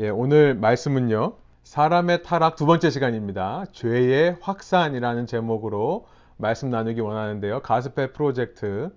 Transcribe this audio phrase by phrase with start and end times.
[0.00, 1.34] 예, 오늘 말씀은요.
[1.62, 3.66] 사람의 타락 두 번째 시간입니다.
[3.70, 7.62] 죄의 확산이라는 제목으로 말씀 나누기 원하는데요.
[7.62, 8.90] 가스페 프로젝트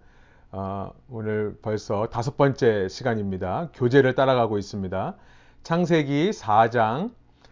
[0.51, 3.69] 어, 오늘 벌써 다섯 번째 시간입니다.
[3.75, 5.15] 교재를 따라가고 있습니다.
[5.61, 7.11] 창세기 4장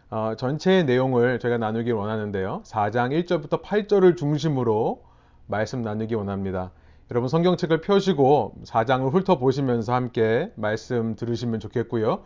[0.09, 2.63] 어, 전체의 내용을 제가 나누기 원하는데요.
[2.65, 5.03] 4장 1절부터 8절을 중심으로
[5.45, 6.71] 말씀 나누기 원합니다.
[7.11, 12.23] 여러분 성경책을 펴시고 4장을 훑어보시면서 함께 말씀 들으시면 좋겠고요.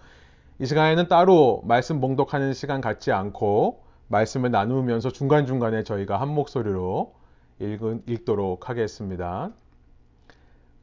[0.62, 7.14] 이 시간에는 따로 말씀 봉독하는 시간 갖지 않고 말씀을 나누면서 중간중간에 저희가 한 목소리로
[7.60, 9.52] 읽, 도록 하겠습니다.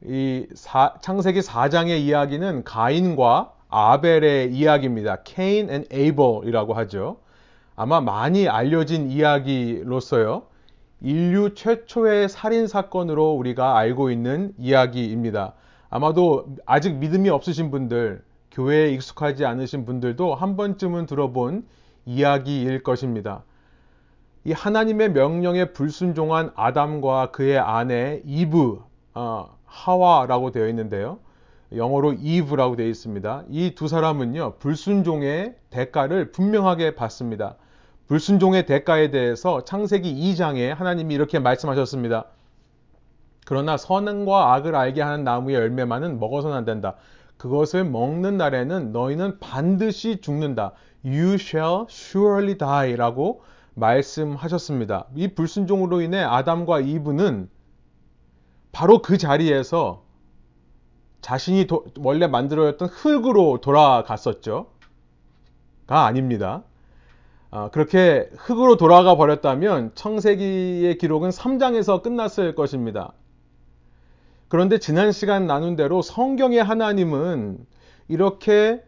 [0.03, 5.17] 이 사, 창세기 4장의 이야기는 가인과 아벨의 이야기입니다.
[5.23, 7.19] Cain and Abel이라고 하죠.
[7.75, 10.47] 아마 많이 알려진 이야기로서요.
[11.01, 15.53] 인류 최초의 살인 사건으로 우리가 알고 있는 이야기입니다.
[15.91, 18.23] 아마도 아직 믿음이 없으신 분들,
[18.57, 21.67] 교회에 익숙하지 않으신 분들도 한 번쯤은 들어본
[22.07, 23.43] 이야기일 것입니다.
[24.45, 28.81] 이 하나님의 명령에 불순종한 아담과 그의 아내 이브,
[29.13, 31.19] 어, 하와라고 되어 있는데요.
[31.75, 33.43] 영어로 이브라고 되어 있습니다.
[33.49, 37.57] 이 두 사람은요, 불순종의 대가를 분명하게 받습니다.
[38.07, 42.25] 불순종의 대가에 대해서 창세기 2장에 하나님이 이렇게 말씀하셨습니다.
[43.45, 46.95] 그러나 선과 악을 알게 하는 나무의 열매만은 먹어서는 안 된다.
[47.37, 50.73] 그것을 먹는 날에는 너희는 반드시 죽는다.
[51.05, 53.41] You shall surely die 라고
[53.75, 55.05] 말씀하셨습니다.
[55.15, 57.49] 이 불순종으로 인해 아담과 이브는
[58.71, 60.03] 바로 그 자리에서
[61.21, 64.67] 자신이 도, 원래 만들어졌던 흙으로 돌아갔었죠.
[65.85, 66.63] 가 아닙니다.
[67.49, 73.13] 아, 그렇게 흙으로 돌아가 버렸다면 청세기의 기록은 3장에서 끝났을 것입니다.
[74.49, 77.65] 그런데 지난 시간 나눈 대로 성경의 하나님은
[78.07, 78.81] 이렇게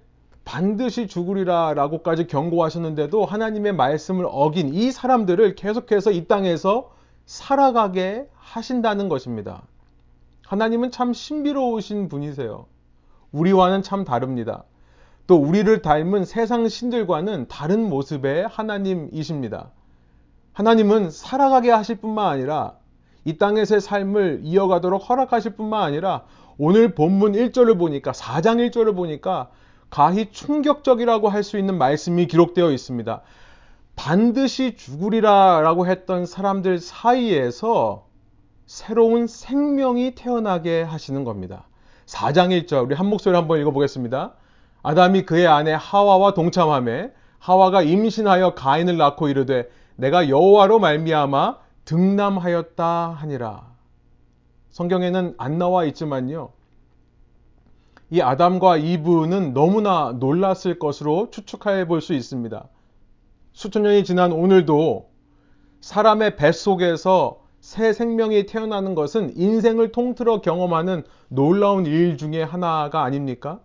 [0.45, 6.91] 반드시 죽으리라 라고까지 경고하셨는데도 하나님의 말씀을 어긴 이 사람들을 계속해서 이 땅에서
[7.25, 9.63] 살아가게 하신다는 것입니다.
[10.47, 12.65] 하나님은 참 신비로우신 분이세요.
[13.31, 14.63] 우리와는 참 다릅니다.
[15.27, 19.69] 또 우리를 닮은 세상 신들과는 다른 모습의 하나님이십니다.
[20.53, 22.78] 하나님은 살아가게 하실 뿐만 아니라
[23.29, 26.23] 이 땅에서의 삶을 이어가도록 허락하실 뿐만 아니라
[26.57, 29.49] 오늘 본문 1절을 보니까 4장 1절을 보니까
[29.91, 33.21] 가히 충격적이라고 할 수 있는 말씀이 기록되어 있습니다.
[33.95, 38.07] 반드시 죽으리라 라고 했던 사람들 사이에서
[38.65, 41.67] 새로운 생명이 태어나게 하시는 겁니다.
[42.07, 44.33] 4장 1절 우리 한 목소리 한번 읽어보겠습니다.
[44.81, 53.65] 아담이 그의 아내 하와와 동참함에 하와가 임신하여 가인을 낳고 이르되 내가 여호와로 말미암아 등남하였다 하니라.
[54.69, 56.51] 성경에는 안 나와 있지만요.
[58.11, 62.67] 이 아담과 이브는 너무나 놀랐을 것으로 추측해 볼 수 있습니다.
[63.53, 65.09] 수천 년이 지난 오늘도
[65.81, 73.61] 사람의 뱃속에서 새 생명이 태어나는 것은 인생을 통틀어 경험하는 놀라운 일 중에 하나가 아닙니까?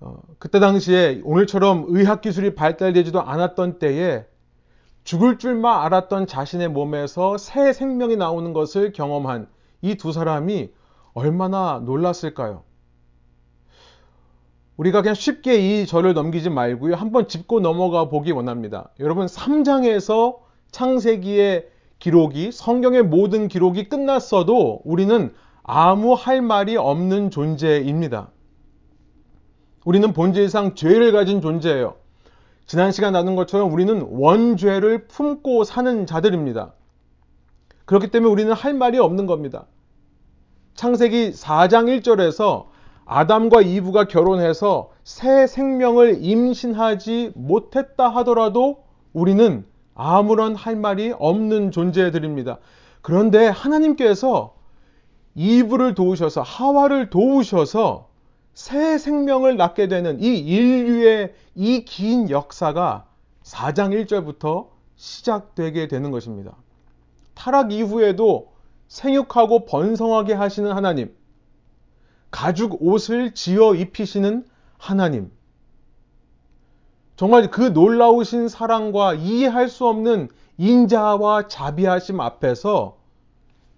[0.00, 4.24] 어, 그때 당시에 오늘처럼 의학 기술이 발달되지도 않았던 때에
[5.06, 9.46] 죽을 줄만 알았던 자신의 몸에서 새 생명이 나오는 것을 경험한
[9.82, 10.70] 이 두 사람이
[11.14, 12.64] 얼마나 놀랐을까요?
[14.76, 16.96] 우리가 그냥 쉽게 이 절을 넘기지 말고요.
[16.96, 18.90] 한번 짚고 넘어가 보기 원합니다.
[18.98, 20.38] 여러분, 3장에서
[20.72, 21.68] 창세기의
[22.00, 28.32] 기록이, 성경의 모든 기록이 끝났어도 우리는 아무 할 말이 없는 존재입니다.
[29.84, 31.94] 우리는 본질상 죄를 가진 존재예요.
[32.66, 36.72] 지난 시간 나눈 것처럼 우리는 원죄를 품고 사는 자들입니다.
[37.84, 39.66] 그렇기 때문에 우리는 할 말이 없는 겁니다.
[40.74, 42.66] 창세기 4장 1절에서
[43.04, 52.58] 아담과 이브가 결혼해서 새 생명을 임신하지 못했다 하더라도 우리는 아무런 할 말이 없는 존재들입니다.
[53.00, 54.56] 그런데 하나님께서
[55.36, 58.08] 이브를 도우셔서 하와를 도우셔서
[58.56, 63.04] 새 생명을 낳게 되는 이 인류의 이 긴 역사가
[63.42, 66.56] 4장 1절부터 시작되게 되는 것입니다.
[67.34, 68.54] 타락 이후에도
[68.88, 71.14] 생육하고 번성하게 하시는 하나님,
[72.30, 74.46] 가죽 옷을 지어 입히시는
[74.78, 75.30] 하나님,
[77.16, 82.96] 정말 그 놀라우신 사랑과 이해할 수 없는 인자와 자비하심 앞에서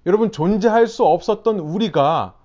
[0.07, 2.37] 여러분 존재할 수 없었던 우리가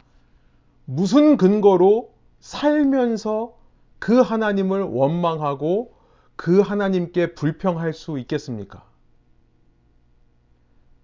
[0.85, 2.12] 무슨 근거로
[2.43, 3.53] 살면서
[3.99, 5.93] 그 하나님을 원망하고
[6.35, 8.83] 그 하나님께 불평할 수 있겠습니까?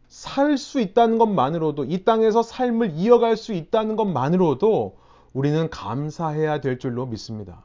[0.09, 4.97] 살 수 있다는 것만으로도 이 땅에서 삶을 이어갈 수 있다는 것만으로도
[5.31, 7.63] 우리는 감사해야 될 줄로 믿습니다.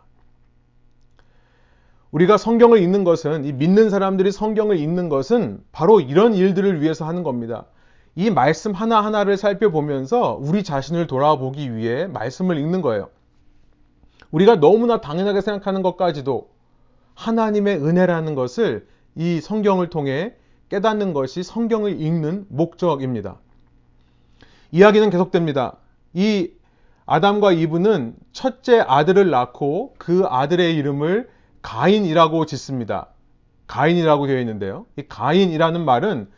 [2.12, 7.24] 우리가 성경을 읽는 것은 이 믿는 사람들이 성경을 읽는 것은 바로 이런 일들을 위해서 하는
[7.24, 7.66] 겁니다.
[8.14, 13.08] 이 말씀 하나하나를 살펴보면서 우리 자신을 돌아보기 위해 말씀을 읽는 거예요.
[14.34, 16.48] 우리가 너무나 당연하게 생각하는 것까지도
[17.14, 20.34] 하나님의 은혜라는 것을 이 성경을 통해
[20.70, 23.36] 깨닫는 것이 성경을 읽는 목적입니다.
[24.72, 25.76] 이야기는 계속됩니다.
[26.14, 26.50] 이
[27.06, 31.28] 아담과 이브는 첫째 아들을 낳고 그 아들의 이름을
[31.62, 33.10] 가인이라고 짓습니다.
[33.68, 34.86] 가인이라고 되어 있는데요.
[34.96, 36.28] 이 가인이라는 말은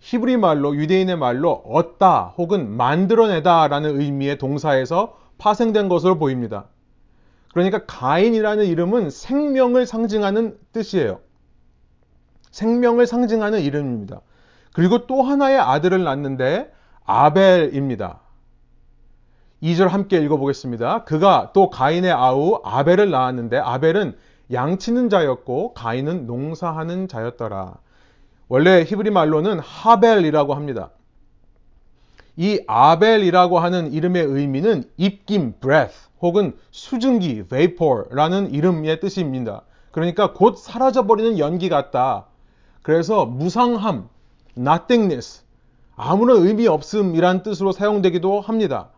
[0.00, 6.68] 히브리 말로 유대인의 말로 얻다 혹은 만들어내다라는 의미의 동사에서 파생된 것으로 보입니다.
[7.52, 11.20] 그러니까 가인이라는 이름은 생명을 상징하는 뜻이에요.
[12.50, 14.20] 생명을 상징하는 이름입니다.
[14.72, 16.72] 그리고 또 하나의 아들을 낳는데
[17.04, 18.20] 아벨입니다.
[19.62, 21.04] 2절 함께 읽어보겠습니다.
[21.04, 24.16] 그가 또 가인의 아우 아벨을 낳았는데 아벨은
[24.50, 27.74] 양치는 자였고 가인은 농사하는 자였더라.
[28.48, 30.90] 원래 히브리 말로는 하벨이라고 합니다.
[32.36, 39.62] 이 아벨이라고 하는 이름의 의미는 입김, breath 혹은 수증기, vapor라는 이름의 뜻입니다.
[39.90, 42.26] 그러니까 곧 사라져버리는 연기 같다.
[42.82, 44.08] 그래서 무상함,
[44.56, 45.42] nothingness,
[45.96, 48.90] 아무런 의미 없음이란 뜻으로 사용되기도 합니다.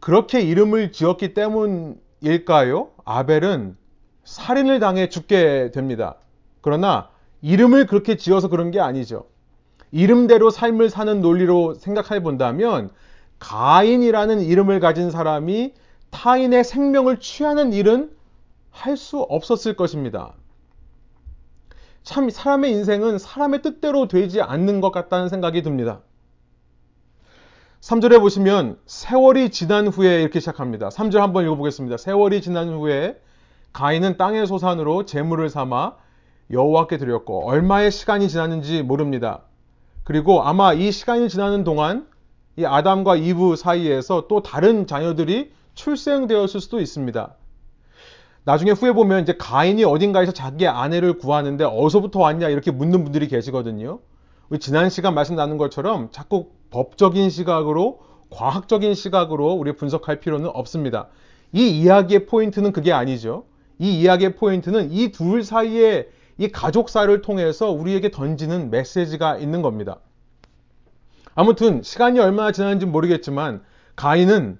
[0.00, 2.90] 그렇게 이름을 지었기 때문일까요?
[3.04, 3.76] 아벨은
[4.24, 6.16] 살인을 당해 죽게 됩니다.
[6.60, 7.08] 그러나
[7.40, 9.26] 이름을 그렇게 지어서 그런 게 아니죠.
[9.92, 12.90] 이름대로 삶을 사는 논리로 생각해 본다면
[13.38, 15.74] 가인이라는 이름을 가진 사람이
[16.12, 18.14] 타인의 생명을 취하는 일은
[18.70, 20.34] 할 수 없었을 것입니다.
[22.04, 26.00] 참 사람의 인생은 사람의 뜻대로 되지 않는 것 같다는 생각이 듭니다.
[27.80, 30.88] 3절에 보시면 세월이 지난 후에 이렇게 시작합니다.
[30.88, 31.96] 3절 한번 읽어보겠습니다.
[31.96, 33.20] 세월이 지난 후에
[33.72, 35.96] 가인은 땅의 소산으로 재물을 삼아
[36.50, 39.42] 여호와께 드렸고 얼마의 시간이 지났는지 모릅니다.
[40.04, 42.06] 그리고 아마 이 시간이 지나는 동안
[42.56, 47.34] 이 아담과 이브 사이에서 또 다른 자녀들이 출생되었을 수도 있습니다.
[48.44, 54.00] 나중에 후에 보면 이제 가인이 어딘가에서 자기 아내를 구하는데 어디서부터 왔냐 이렇게 묻는 분들이 계시거든요.
[54.48, 61.08] 우리 지난 시간 말씀 나눈 것처럼 자꾸 법적인 시각으로 과학적인 시각으로 우리 분석할 필요는 없습니다.
[61.52, 63.44] 이 이야기의 포인트는 그게 아니죠.
[63.78, 66.08] 이 이야기의 포인트는 이 둘 사이의
[66.38, 69.98] 이 가족사를 통해서 우리에게 던지는 메시지가 있는 겁니다.
[71.34, 73.62] 아무튼 시간이 얼마나 지났는지 모르겠지만
[73.96, 74.58] 가인은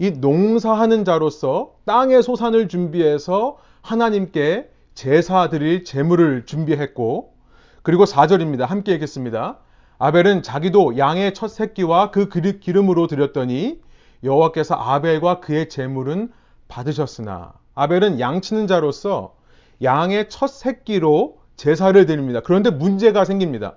[0.00, 7.34] 이 농사하는 자로서 땅의 소산을 준비해서 하나님께 제사 드릴 제물을 준비했고
[7.82, 8.64] 그리고 4절입니다.
[8.64, 9.58] 함께 읽겠습니다.
[9.98, 13.82] 아벨은 자기도 양의 첫 새끼와 그 기름으로 드렸더니
[14.24, 16.32] 여호와께서 아벨과 그의 제물은
[16.68, 19.34] 받으셨으나 아벨은 양치는 자로서
[19.82, 22.40] 양의 첫 새끼로 제사를 드립니다.
[22.42, 23.76] 그런데 문제가 생깁니다.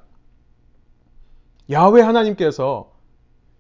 [1.70, 2.92] 야훼 하나님께서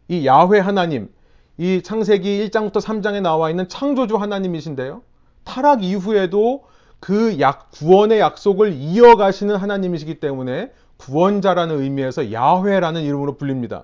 [0.07, 1.09] 이 야훼 하나님,
[1.57, 5.01] 이 창세기 1장부터 3장에 나와 있는 창조주 하나님이신데요.
[5.43, 6.63] 타락 이후에도
[6.99, 13.83] 그 약, 구원의 약속을 이어가시는 하나님이시기 때문에 구원자라는 의미에서 야훼라는 이름으로 불립니다.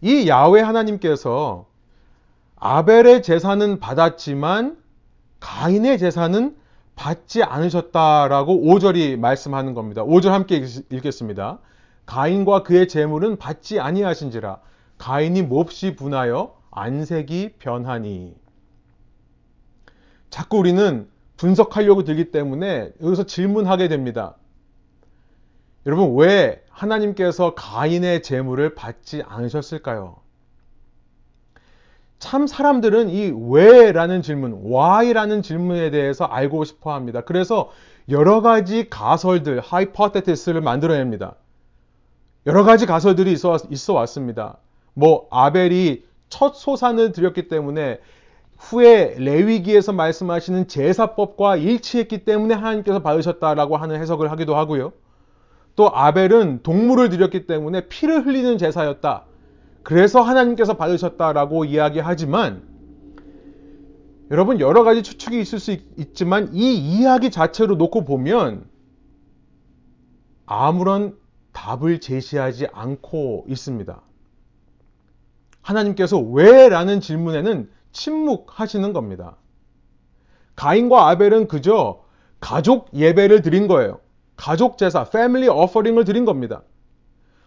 [0.00, 1.66] 이 야훼 하나님께서
[2.56, 4.76] 아벨의 제사는 받았지만
[5.40, 6.56] 가인의 제사는
[6.96, 10.04] 받지 않으셨다라고 5절이 말씀하는 겁니다.
[10.04, 11.60] 5절 함께 읽겠습니다.
[12.06, 14.58] 가인과 그의 재물은 받지 아니하신지라
[14.98, 18.34] 가인이 몹시 분하여 안색이 변하니
[20.30, 24.36] 자꾸 우리는 분석하려고 들기 때문에 여기서 질문하게 됩니다.
[25.86, 30.16] 여러분 왜 하나님께서 가인의 재물을 받지 않으셨을까요?
[32.18, 37.20] 참 사람들은 이 왜라는 질문, why라는 질문에 대해서 알고 싶어 합니다.
[37.20, 37.70] 그래서
[38.08, 41.36] 여러 가지 가설들, hypothesis를 만들어냅니다.
[42.46, 44.58] 여러 가지 가설들이 있어, 있어 왔습니다.
[44.94, 48.00] 뭐, 아벨이 첫 소산을 드렸기 때문에
[48.58, 54.92] 후에 레위기에서 말씀하시는 제사법과 일치했기 때문에 하나님께서 받으셨다라고 하는 해석을 하기도 하고요.
[55.76, 59.26] 또 아벨은 동물을 드렸기 때문에 피를 흘리는 제사였다.
[59.84, 62.62] 그래서 하나님께서 받으셨다라고 이야기하지만
[64.30, 68.64] 여러분 여러 가지 추측이 있을 수 있, 지만이 이야기 자체로 놓고 보면
[70.44, 71.16] 아무런
[71.52, 74.02] 답을 제시하지 않고 있습니다.
[75.68, 76.68] 하나님께서 왜?
[76.68, 79.36] 라는 질문에는 침묵하시는 겁니다.
[80.56, 82.00] 가인과 아벨은 그저
[82.40, 84.00] 가족 예배를 드린 거예요.
[84.36, 86.62] 가족 제사, 패밀리 어퍼링을 드린 겁니다.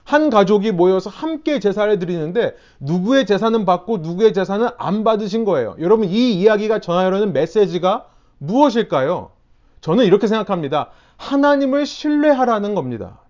[0.03, 5.75] 한 가족이 모여서 함께 제사를 드리는데 누구의 제사는 받고 누구의 제사는 안 받으신 거예요.
[5.79, 8.07] 여러분 이 이야기가 전하려는 메시지가
[8.39, 9.31] 무엇일까요?
[9.79, 10.89] 저는 이렇게 생각합니다.
[11.17, 13.20] 하나님을 신뢰하라는 겁니다.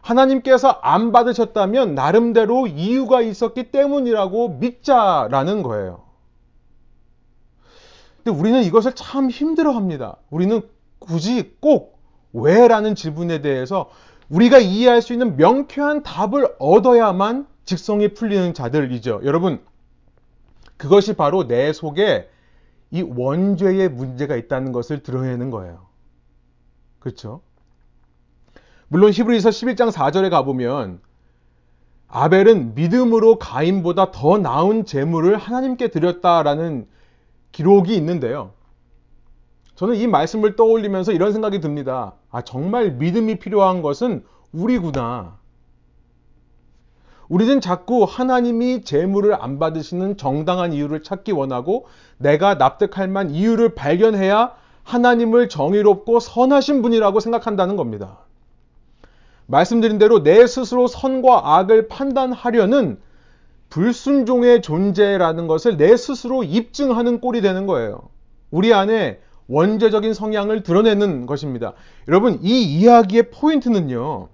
[0.00, 6.04] 하나님께서 안 받으셨다면 나름대로 이유가 있었기 때문이라고 믿자라는 거예요.
[8.22, 10.16] 근데 우리는 이것을 참 힘들어 합니다.
[10.30, 10.62] 우리는
[10.98, 12.00] 굳이 꼭
[12.32, 13.90] 왜 라는 질문에 대해서
[14.28, 19.22] 우리가 이해할 수 있는 명쾌한 답을 얻어야만 직성이 풀리는 자들이죠.
[19.24, 19.60] 여러분,
[20.76, 22.28] 그것이 바로 내 속에
[22.90, 25.86] 이 원죄의 문제가 있다는 것을 드러내는 거예요.
[27.00, 27.42] 그렇죠?
[28.92, 31.00] 물론 히브리서 11장 4절에 가보면
[32.08, 36.88] 아벨은 믿음으로 가인보다 더 나은 재물을 하나님께 드렸다라는
[37.52, 38.50] 기록이 있는데요.
[39.76, 42.14] 저는 이 말씀을 떠올리면서 이런 생각이 듭니다.
[42.32, 45.38] 아, 정말 믿음이 필요한 것은 우리구나.
[47.28, 51.86] 우리는 자꾸 하나님이 재물을 안 받으시는 정당한 이유를 찾기 원하고
[52.18, 58.24] 내가 납득할 만 이유를 발견해야 하나님을 정의롭고 선하신 분이라고 생각한다는 겁니다.
[59.50, 63.00] 말씀드린 대로 내 스스로 선과 악을 판단하려는
[63.68, 68.00] 불순종의 존재라는 것을 내 스스로 입증하는 꼴이 되는 거예요.
[68.50, 71.72] 우리 안에 원죄적인 성향을 드러내는 것입니다.
[72.06, 74.28] 여러분, 이 이야기의 포인트는요.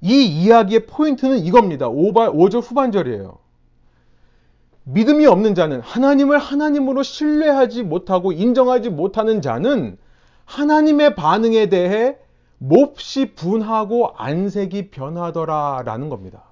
[0.00, 1.88] 이 이야기의 포인트는 이겁니다.
[1.88, 3.38] 5절 후반절이에요.
[4.84, 9.98] 믿음이 없는 자는 하나님을 하나님으로 신뢰하지 못하고 인정하지 못하는 자는
[10.44, 12.18] 하나님의 반응에 대해
[12.66, 16.44] 몹시 분하고 안색이 변하더라 라는 겁니다.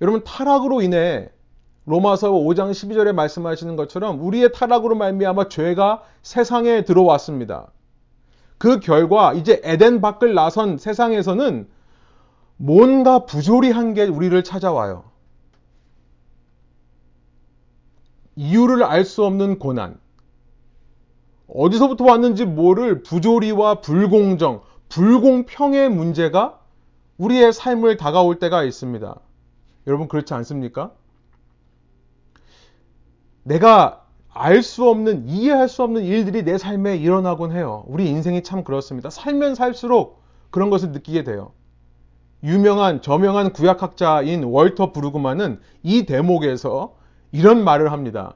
[0.00, 1.30] 여러분 타락으로 인해
[1.84, 7.70] 로마서 5장 12절에 말씀하시는 것처럼 우리의 타락으로 말미암아 죄가 세상에 들어왔습니다.
[8.58, 11.68] 그 결과 이제 에덴 밖을 나선 세상에서는
[12.56, 15.04] 뭔가 부조리한 게 우리를 찾아와요.
[18.34, 19.99] 이유를 알 수 없는 고난.
[21.54, 26.60] 어디서부터 왔는지 모를 부조리와 불공정, 불공평의 문제가
[27.18, 29.14] 우리의 삶을 다가올 때가 있습니다.
[29.86, 30.92] 여러분 그렇지 않습니까?
[33.42, 37.84] 내가 알 수 없는, 이해할 수 없는 일들이 내 삶에 일어나곤 해요.
[37.88, 39.10] 우리 인생이 참 그렇습니다.
[39.10, 41.52] 살면 살수록 그런 것을 느끼게 돼요.
[42.42, 46.94] 유명한, 저명한 구약학자인 월터 브루그만은 이 대목에서
[47.32, 48.34] 이런 말을 합니다.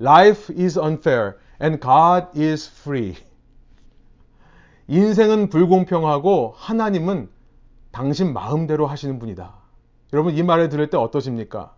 [0.00, 3.14] Life is unfair and God is free.
[4.88, 7.28] 인생은 불공평하고 하나님은
[7.90, 9.54] 당신 마음대로 하시는 분이다.
[10.12, 11.74] 여러분 이 말을 들을 때 어떠십니까?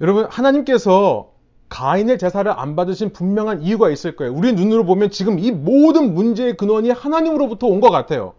[0.00, 1.32] 여러분 하나님께서
[1.68, 4.32] 가인의 제사를 안 받으신 분명한 이유가 있을 거예요.
[4.32, 8.34] 우리 눈으로 보면 지금 이 모든 문제의 근원이 하나님으로부터 온 것 같아요.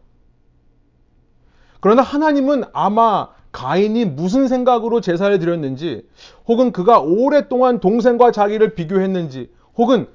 [1.79, 6.07] 그러나 하나님은 아마 가인이 무슨 생각으로 제사를 드렸는지,
[6.47, 10.07] 혹은 그가 오랫동안 동생과 자기를 비교했는지, 혹은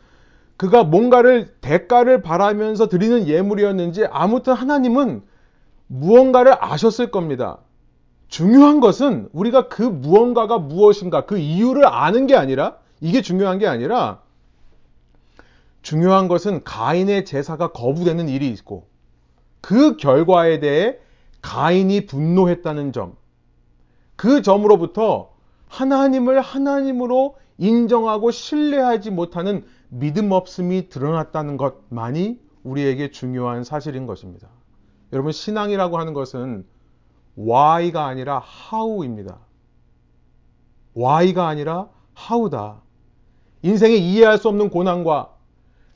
[0.57, 5.23] 그가 뭔가를 대가를 바라면서 드리는 예물이었는지, 아무튼 하나님은
[5.87, 7.59] 무언가를 아셨을 겁니다.
[8.29, 14.21] 중요한 것은 우리가 그 무언가가 무엇인가, 그 이유를 아는 게 아니라, 이게 중요한 게 아니라,
[15.83, 18.87] 중요한 것은 가인의 제사가 거부되는 일이 있고,
[19.61, 20.97] 그 결과에 대해
[21.43, 23.15] 가인이 분노했다는 점,
[24.17, 25.31] 그 점으로부터
[25.69, 34.49] 하나님을 하나님으로 인정하고 신뢰하지 못하는 믿음 없음이 드러났다는 것만이 우리에게 중요한 사실인 것입니다.
[35.13, 36.67] 여러분, 신앙이라고 하는 것은
[37.39, 38.43] why가 아니라
[38.73, 39.39] how입니다.
[40.97, 42.83] why가 아니라 how다.
[43.63, 45.31] 인생에 이해할 수 없는 고난과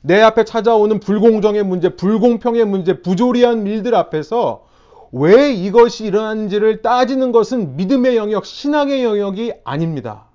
[0.01, 4.65] 내 앞에 찾아오는 불공정의 문제, 불공평의 문제, 부조리한 일들 앞에서
[5.11, 10.25] 왜 이것이 일어났는지를 따지는 것은 믿음의 영역, 신앙의 영역이 아닙니다.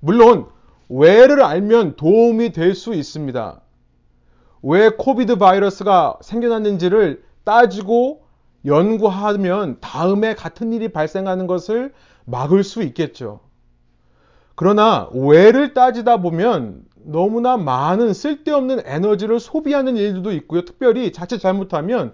[0.00, 0.46] 물론,
[0.88, 3.60] 왜를 알면 도움이 될 수 있습니다.
[4.62, 8.22] 왜 COVID 바이러스가 생겨났는지를 따지고
[8.64, 11.92] 연구하면 다음에 같은 일이 발생하는 것을
[12.24, 13.40] 막을 수 있겠죠.
[14.54, 20.64] 그러나 왜를 따지다 보면 너무나 많은 쓸데없는 에너지를 소비하는 일들도 있고요.
[20.64, 22.12] 특별히 자칫 잘못하면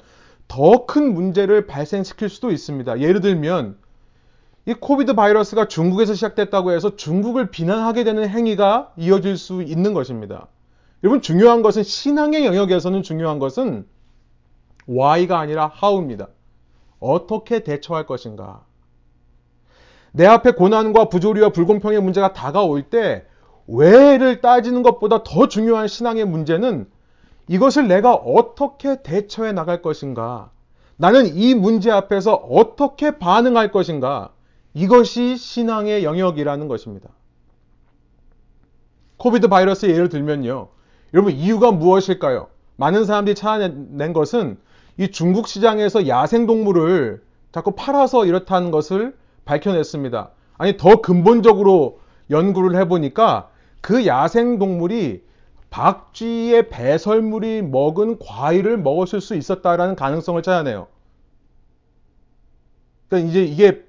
[0.49, 3.01] 더 큰 문제를 발생시킬 수도 있습니다.
[3.01, 3.77] 예를 들면
[4.67, 10.49] 이 COVID 바이러스가 중국에서 시작됐다고 해서 중국을 비난하게 되는 행위가 이어질 수 있는 것입니다.
[11.03, 13.87] 여러분 중요한 것은 신앙의 영역에서는 중요한 것은
[14.89, 16.29] why가 아니라 how입니다.
[16.99, 18.65] 어떻게 대처할 것인가?
[20.13, 23.27] 내 앞에 고난과 부조리와 불공평의 문제가 다가올 때
[23.67, 26.87] 왜를 따지는 것보다 더 중요한 신앙의 문제는
[27.49, 30.51] 이것을 내가 어떻게 대처해 나갈 것인가?
[30.97, 34.31] 나는 이 문제 앞에서 어떻게 반응할 것인가?
[34.73, 37.11] 이것이 신앙의 영역이라는 것입니다.
[39.17, 40.69] 코비드 바이러스의 예를 들면요.
[41.13, 42.49] 여러분, 이유가 무엇일까요?
[42.77, 44.59] 많은 사람들이 찾아낸 것은
[44.97, 47.23] 이 중국 시장에서 야생동물을
[47.53, 50.31] 자꾸 팔아서 이렇다는 것을 밝혀냈습니다.
[50.59, 53.49] 아니, 더 근본적으로 연구를 해보니까
[53.81, 55.23] 그 야생동물이
[55.75, 60.87] 박쥐의 배설물이 먹은 과일을 먹었을 수 있었다라는 가능성을 찾아내요.
[63.09, 63.85] 그러니까 이제 이게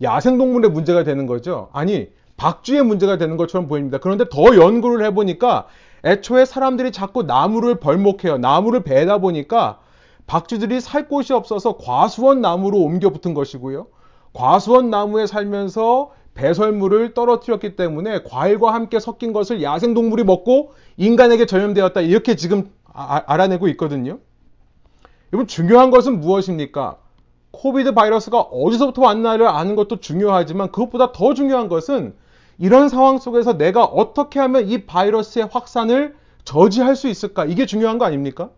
[0.00, 1.70] 야생동물의 문제가 되는 거죠.
[1.72, 3.98] 아니, 박쥐의 문제가 되는 것처럼 보입니다.
[3.98, 5.66] 그런데 더 연구를 해보니까
[6.04, 8.38] 애초에 사람들이 자꾸 나무를 벌목해요.
[8.38, 9.80] 나무를 베다 보니까
[10.28, 13.88] 박쥐들이 살 곳이 없어서 과수원 나무로 옮겨 붙은 것이고요.
[14.34, 22.00] 과수원 나무에 살면서 배설물을 떨어뜨렸기 때문에 과일과 함께 섞인 것을 야생동물이 먹고 인간에게 전염되었다.
[22.00, 24.18] 이렇게 지금 아, 알아내고 있거든요.
[25.32, 26.98] 여러분, 중요한 것은 무엇입니까?
[27.50, 32.14] 코비드 바이러스가 어디서부터 왔나를 아는 것도 중요하지만 그것보다 더 중요한 것은
[32.58, 36.14] 이런 상황 속에서 내가 어떻게 하면 이 바이러스의 확산을
[36.44, 37.44] 저지할 수 있을까?
[37.44, 38.50] 이게 중요한 거 아닙니까?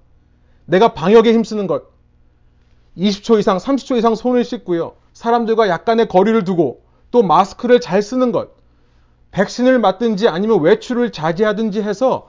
[0.64, 1.84] 내가 방역에 힘쓰는 것.
[2.96, 4.94] 20초 이상, 30초 이상 손을 씻고요.
[5.12, 8.50] 사람들과 약간의 거리를 두고 또 마스크를 잘 쓰는 것.
[9.30, 12.28] 백신을 맞든지 아니면 외출을 자제하든지 해서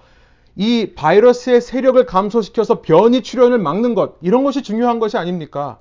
[0.56, 4.16] 이 바이러스의 세력을 감소시켜서 변이 출현을 막는 것.
[4.22, 5.80] 이런 것이 중요한 것이 아닙니까?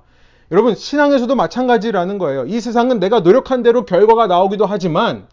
[0.51, 2.45] 여러분, 신앙에서도 마찬가지라는 거예요.
[2.45, 5.27] 이 세상은 내가 노력한 대로 결과가 나오기도 하지만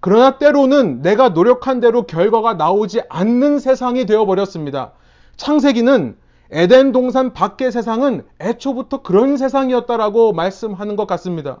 [0.00, 4.92] 그러나 때로는 내가 노력한 대로 결과가 나오지 않는 세상이 되어버렸습니다.
[5.36, 6.16] 창세기는
[6.52, 11.60] 에덴 동산 밖의 세상은 애초부터 그런 세상이었다라고 말씀하는 것 같습니다.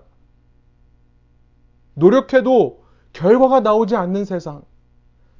[2.00, 2.80] 노력해도
[3.12, 4.62] 결과가 나오지 않는 세상.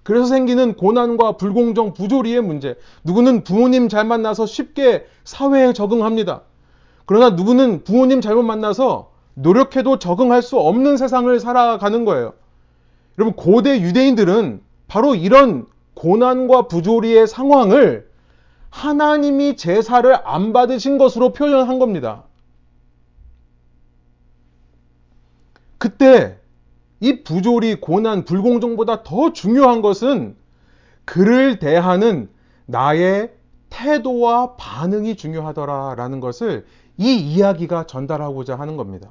[0.02, 2.76] 그래서 생기는 고난과 불공정, 부조리의 문제.
[3.04, 6.42] 누구는 부모님 잘 만나서 쉽게 사회에 적응합니다.
[7.06, 12.34] 그러나 누구는 부모님 잘못 만나서 노력해도 적응할 수 없는 세상을 살아가는 거예요.
[13.18, 18.08] 여러분, 고대 유대인들은 바로 이런 고난과 부조리의 상황을
[18.70, 22.24] 하나님이 제사를 안 받으신 것으로 표현한 겁니다.
[25.78, 26.39] 그때
[27.00, 30.36] 이 부조리, 고난, 불공정보다 더 중요한 것은
[31.04, 32.28] 그를 대하는
[32.66, 33.32] 나의
[33.70, 36.66] 태도와 반응이 중요하더라라는 것을
[36.98, 39.08] 이 이야기가 전달하고자 하는 겁니다.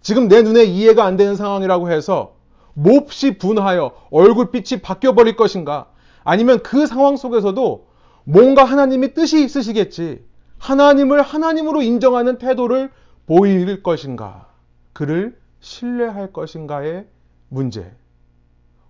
[0.00, 2.34] 지금 내 눈에 이해가 안 되는 상황이라고 해서
[2.74, 5.88] 몹시 분하여 얼굴빛이 바뀌어 버릴 것인가?
[6.24, 7.86] 아니면 그 상황 속에서도
[8.24, 10.24] 뭔가 하나님이 뜻이 있으시겠지.
[10.58, 12.90] 하나님을 하나님으로 인정하는 태도를
[13.26, 14.48] 보일 것인가?
[14.92, 17.06] 그를 신뢰할 것인가의
[17.48, 17.92] 문제.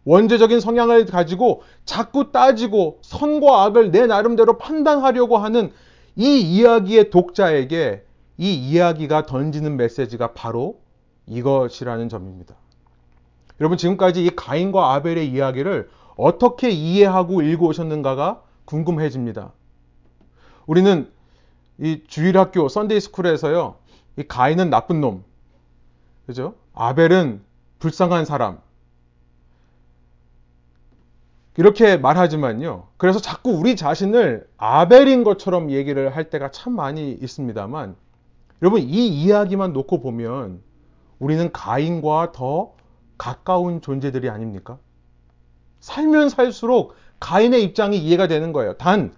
[0.05, 5.73] 원죄적인 성향을 가지고 자꾸 따지고 선과 악을 내 나름대로 판단하려고 하는
[6.17, 8.05] 이 이야기의 독자에게
[8.39, 10.81] 이 이야기가 던지는 메시지가 바로
[11.27, 12.55] 이것이라는 점입니다.
[13.61, 19.53] 여러분 지금까지 이 가인과 아벨의 이야기를 어떻게 이해하고 읽어 오셨는가가 궁금해집니다.
[20.67, 21.11] 우리는
[21.79, 23.77] 이 주일학교 Sunday School에서요.
[24.17, 25.25] 이 가인은 나쁜 놈.
[26.29, 26.57] 그죠?
[26.75, 27.41] 아벨은
[27.79, 28.59] 불쌍한 사람.
[31.57, 32.89] 이렇게 말하지만요.
[32.99, 37.97] 그래서 자꾸 우리 자신을 아벨인 것처럼 얘기를 할 때가 참 많이 있습니다만
[38.61, 40.61] 여러분 이 이야기만 놓고 보면
[41.19, 42.75] 우리는 가인과 더
[43.17, 44.79] 가까운 존재들이 아닙니까?
[45.81, 48.75] 살면 살수록 가인의 입장이 이해가 되는 거예요.
[48.75, 49.15] 단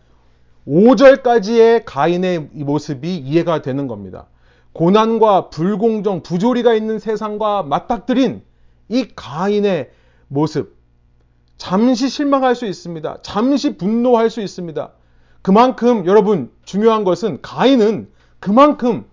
[0.68, 4.29] 5절까지의 가인의 모습이 이해가 되는 겁니다.
[4.72, 8.42] 고난과 불공정, 부조리가 있는 세상과 맞닥뜨린
[8.88, 9.90] 이 가인의
[10.28, 10.76] 모습.
[11.56, 13.18] 잠시 실망할 수 있습니다.
[13.22, 14.92] 잠시 분노할 수 있습니다.
[15.42, 19.04] 그만큼 여러분 중요한 것은 가인은 그만큼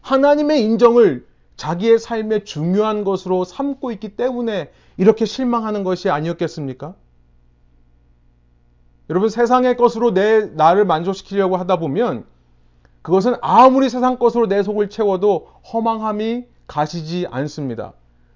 [0.00, 6.94] 하나님의 인정을 자기의 삶의 중요한 것으로 삼고 있기 때문에 이렇게 실망하는 것이 아니었겠습니까?
[9.10, 12.24] 여러분 세상의 것으로 내 나를 만족시키려고 하다 보면
[13.08, 17.94] 그것은 아무리 세상 것으로 내 속을 채워도 허망함이 가시지 않습니다.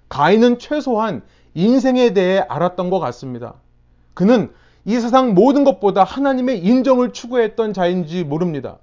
[0.09, 1.21] 가인은 최소한
[1.53, 3.53] 인생에 대해 알았던 것 같습니다.
[4.15, 4.51] 그는
[4.85, 8.79] 이 세상 모든 것보다 하나님의 인정을 추구했던 자인지 모릅니다.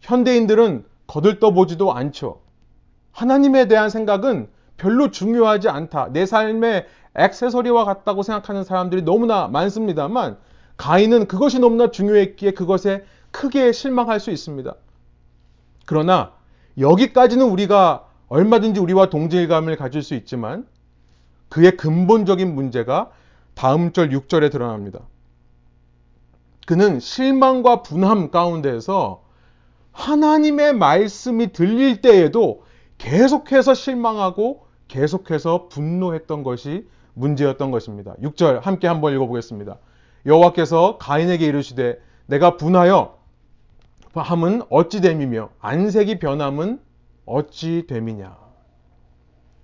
[0.00, 2.40] 현대인들은 거들떠보지도 않죠.
[3.10, 6.08] 하나님에 대한 생각은 별로 중요하지 않다.
[6.14, 10.38] 내 삶의 액세서리와 같다고 생각하는 사람들이 너무나 많습니다만
[10.78, 14.74] 가인은 그것이 너무나 중요했기에 그것에 크게 실망할 수 있습니다.
[15.86, 16.32] 그러나
[16.78, 20.66] 여기까지는 우리가 얼마든지 우리와 동질감을 가질 수 있지만
[21.48, 23.10] 그의 근본적인 문제가
[23.54, 25.00] 다음 절 6절에 드러납니다.
[26.66, 29.22] 그는 실망과 분함 가운데에서
[29.90, 32.62] 하나님의 말씀이 들릴 때에도
[32.96, 38.14] 계속해서 실망하고 계속해서 분노했던 것이 문제였던 것입니다.
[38.22, 39.76] 6절 함께 한번 읽어보겠습니다.
[40.24, 43.18] 여호와께서 가인에게 이르시되 내가 분하여
[44.20, 46.80] 함은 어찌 됨이며 안색이 변함은
[47.24, 48.36] 어찌 됨이냐.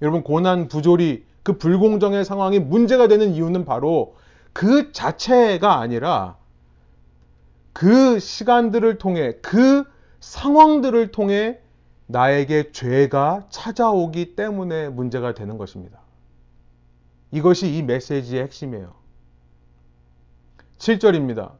[0.02, 4.16] 여러분 고난 부조리 그 불공정의 상황이 문제가 되는 이유는 바로
[4.52, 6.36] 그 자체가 아니라
[7.72, 9.84] 그 시간들을 통해 그
[10.20, 11.60] 상황들을 통해
[12.06, 16.00] 나에게 죄가 찾아오기 때문에 문제가 되는 것입니다.
[17.30, 18.94] 이것이 이 메시지의 핵심이에요.
[20.78, 21.52] 7절입니다.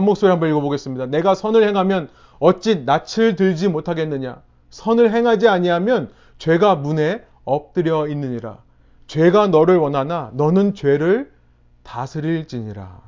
[0.00, 1.06] 한 목소리 한번 읽어보겠습니다.
[1.06, 2.08] 내가 선을 행하면
[2.38, 4.40] 어찌 낯을 들지 못하겠느냐?
[4.70, 8.58] 선을 행하지 아니하면 죄가 문에 엎드려 있느니라.
[9.08, 11.30] 죄가 너를 원하나 너는 죄를
[11.82, 13.00] 다스릴지니라.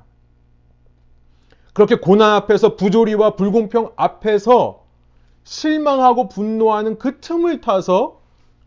[1.73, 4.85] 그렇게 고난 앞에서 부조리와 불공평 앞에서
[5.45, 8.21] 실망하고 분노하는 그 틈을 타서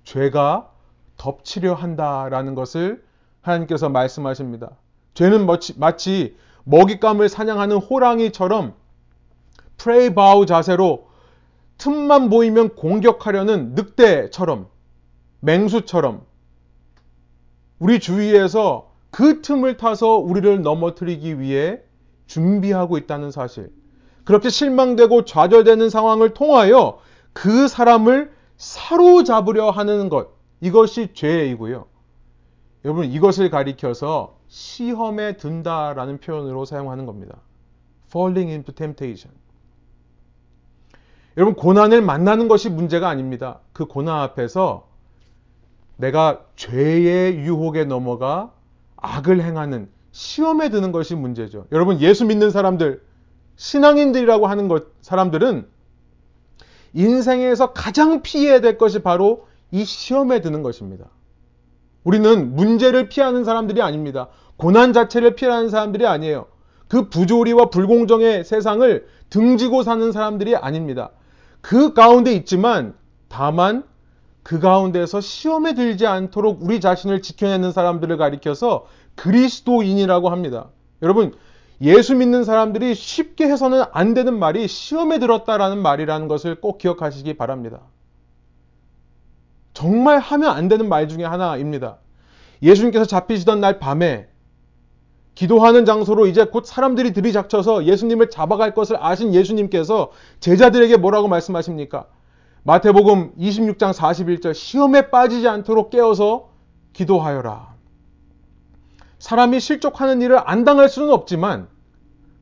[0.04, 0.72] 죄가
[1.18, 3.04] 덮치려 한다라는 것을
[3.42, 4.72] 하나님께서 말씀하십니다.
[5.14, 6.36] 죄는 마치, 마치
[6.66, 8.74] 먹잇감을 사냥하는 호랑이처럼
[9.78, 11.08] 프레이바우 자세로
[11.78, 14.68] 틈만 보이면 공격하려는 늑대처럼
[15.42, 16.26] 맹수처럼
[17.80, 21.80] 우리 주위에서 그 틈을 타서 우리를 넘어뜨리기 위해
[22.28, 23.72] 준비하고 있다는 사실.
[24.24, 27.00] 그렇게 실망되고 좌절되는 상황을 통하여
[27.32, 30.30] 그 사람을 사로잡으려 하는 것.
[30.62, 31.86] 이것이 죄이고요.
[32.86, 37.38] 여러분 이것을 가리켜서 시험에 든다라는 표현으로 사용하는 겁니다.
[38.08, 39.36] falling into temptation.
[41.38, 43.60] 여러분 고난을 만나는 것이 문제가 아닙니다.
[43.74, 44.88] 그 고난 앞에서
[45.98, 48.54] 내가 죄의 유혹에 넘어가
[48.98, 51.68] 악을 행하는 시험에 드는 것이 문제죠.
[51.72, 53.04] 여러분 예수 믿는 사람들
[53.58, 55.68] 신앙인들이라고 하는 것 사람들은
[56.94, 61.08] 인생에서 가장 피해야 될 것이 바로 이 시험에 드는 것입니다.
[62.06, 64.30] 우리는 문제를 피하는 사람들이 아닙니다.
[64.56, 66.46] 고난 자체를 피하는 사람들이 아니에요.
[66.88, 71.10] 그 부조리와 불공정의 세상을 등지고 사는 사람들이 아닙니다.
[71.62, 72.94] 그 가운데 있지만
[73.28, 73.84] 다만
[74.44, 80.70] 그 가운데서 시험에 들지 않도록 우리 자신을 지켜내는 사람들을 가리켜서 그리스도인이라고 합니다.
[81.02, 81.34] 여러분,
[81.82, 87.80] 예수 믿는 사람들이 쉽게 해서는 안 되는 말이 시험에 들었다라는 말이라는 것을 꼭 기억하시기 바랍니다.
[89.76, 91.98] 정말 하면 안 되는 말 중에 하나입니다.
[92.64, 94.30] 예수님께서 잡히시던 날 밤에
[95.36, 102.08] 기도하는 장소로 이제 곧 사람들이 들이닥쳐서 예수님을 잡아갈 것을 아신 예수님께서 제자들에게 뭐라고 말씀하십니까?
[102.64, 106.50] 마태복음 26장 41절 시험에 빠지지 않도록 깨어서
[106.94, 107.76] 기도하여라.
[109.20, 111.68] 사람이 실족하는 일을 안 당할 수는 없지만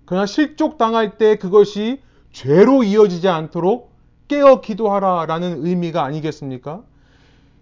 [0.05, 1.99] 그러나 실족 당할 때 그것이
[2.31, 3.91] 죄로 이어지지 않도록
[4.27, 6.83] 깨어 기도하라라는 의미가 아니겠습니까?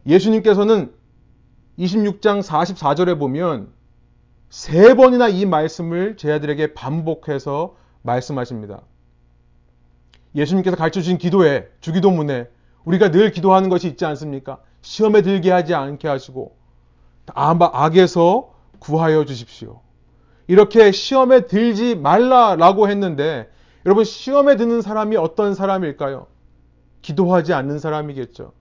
[0.06, 0.94] 예수님께서는
[1.78, 3.72] 26장 44절에 보면
[4.50, 8.82] 세 번이나 이 말씀을 제 아들에게 반복해서 말씀하십니다.
[10.36, 12.48] 예수님께서 가르쳐 주신 기도에 주기도문에
[12.84, 14.60] 우리가 늘 기도하는 것이 있지 않습니까?
[14.82, 16.58] 시험에 들게 하지 않게 하시고
[17.34, 19.82] 악에서 구하여 주십시오.
[20.48, 23.50] 이렇게 시험에 들지 말라라고 했는데
[23.86, 26.28] 여러분 시험에 드는 사람이 어떤 사람일까요?
[27.02, 28.54] 기도하지 않는 사람이겠죠.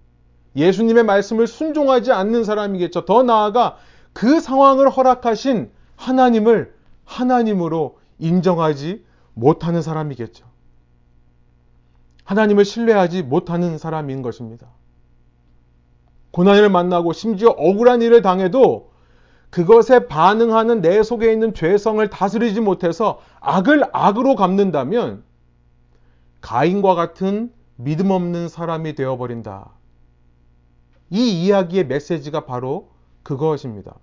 [0.57, 3.05] 예수님의 말씀을 순종하지 않는 사람이겠죠.
[3.05, 3.77] 더 나아가
[4.13, 10.47] 그 상황을 허락하신 하나님을 하나님으로 인정하지 못하는 사람이겠죠.
[12.25, 14.69] 하나님을 신뢰하지 못하는 사람인 것입니다.
[16.31, 18.91] 고난을 만나고 심지어 억울한 일을 당해도
[19.51, 25.25] 그것에 반응하는 내 속에 있는 죄성을 다스리지 못해서 악을 악으로 갚는다면
[26.41, 29.71] 가인과 같은 믿음 없는 사람이 되어버린다.
[31.11, 32.91] 이 이야기의 메시지가 바로
[33.23, 33.97] 그것입니다.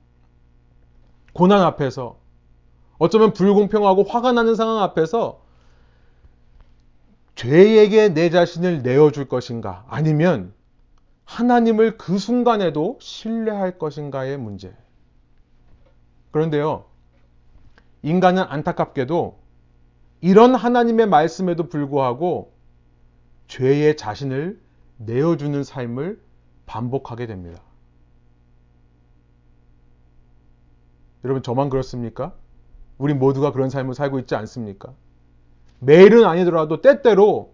[1.34, 2.18] 고난 앞에서
[2.98, 5.42] 어쩌면 불공평하고 화가 나는 상황 앞에서
[7.36, 10.54] 죄에게 내 자신을 내어줄 것인가 아니면
[11.26, 14.76] 하나님을 그 순간에도 신뢰할 것인가의 문제.
[16.32, 16.86] 그런데요,
[18.02, 19.38] 인간은 안타깝게도
[20.22, 22.54] 이런 하나님의 말씀에도 불구하고
[23.48, 24.60] 죄의 자신을
[24.98, 26.20] 내어주는 삶을
[26.68, 27.60] 반복하게 됩니다.
[31.24, 32.34] 여러분 저만 그렇습니까?
[33.00, 34.94] 우리 모두가 그런 삶을 살고 있지 않습니까?
[35.80, 37.54] 매일은 아니더라도 때때로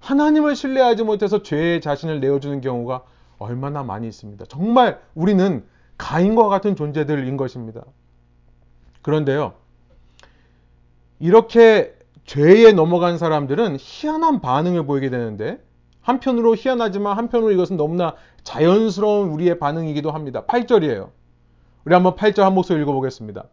[0.00, 3.04] 하나님을 신뢰하지 못해서 죄의 자신을 내어주는 경우가
[3.38, 4.44] 얼마나 많이 있습니다.
[4.46, 5.64] 정말 우리는
[5.96, 7.84] 가인과 같은 존재들인 것입니다.
[9.02, 9.54] 그런데요,
[11.18, 15.62] 이렇게 죄에 넘어간 사람들은 희한한 반응을 보이게 되는데,
[16.00, 20.44] 한편으로 희한하지만 한편으로 이것은 너무나 자연스러운 우리의 반응이기도 합니다.
[20.46, 21.10] 8절이에요.
[21.84, 23.44] 우리 한번 8절 한 목소리 읽어보겠습니다.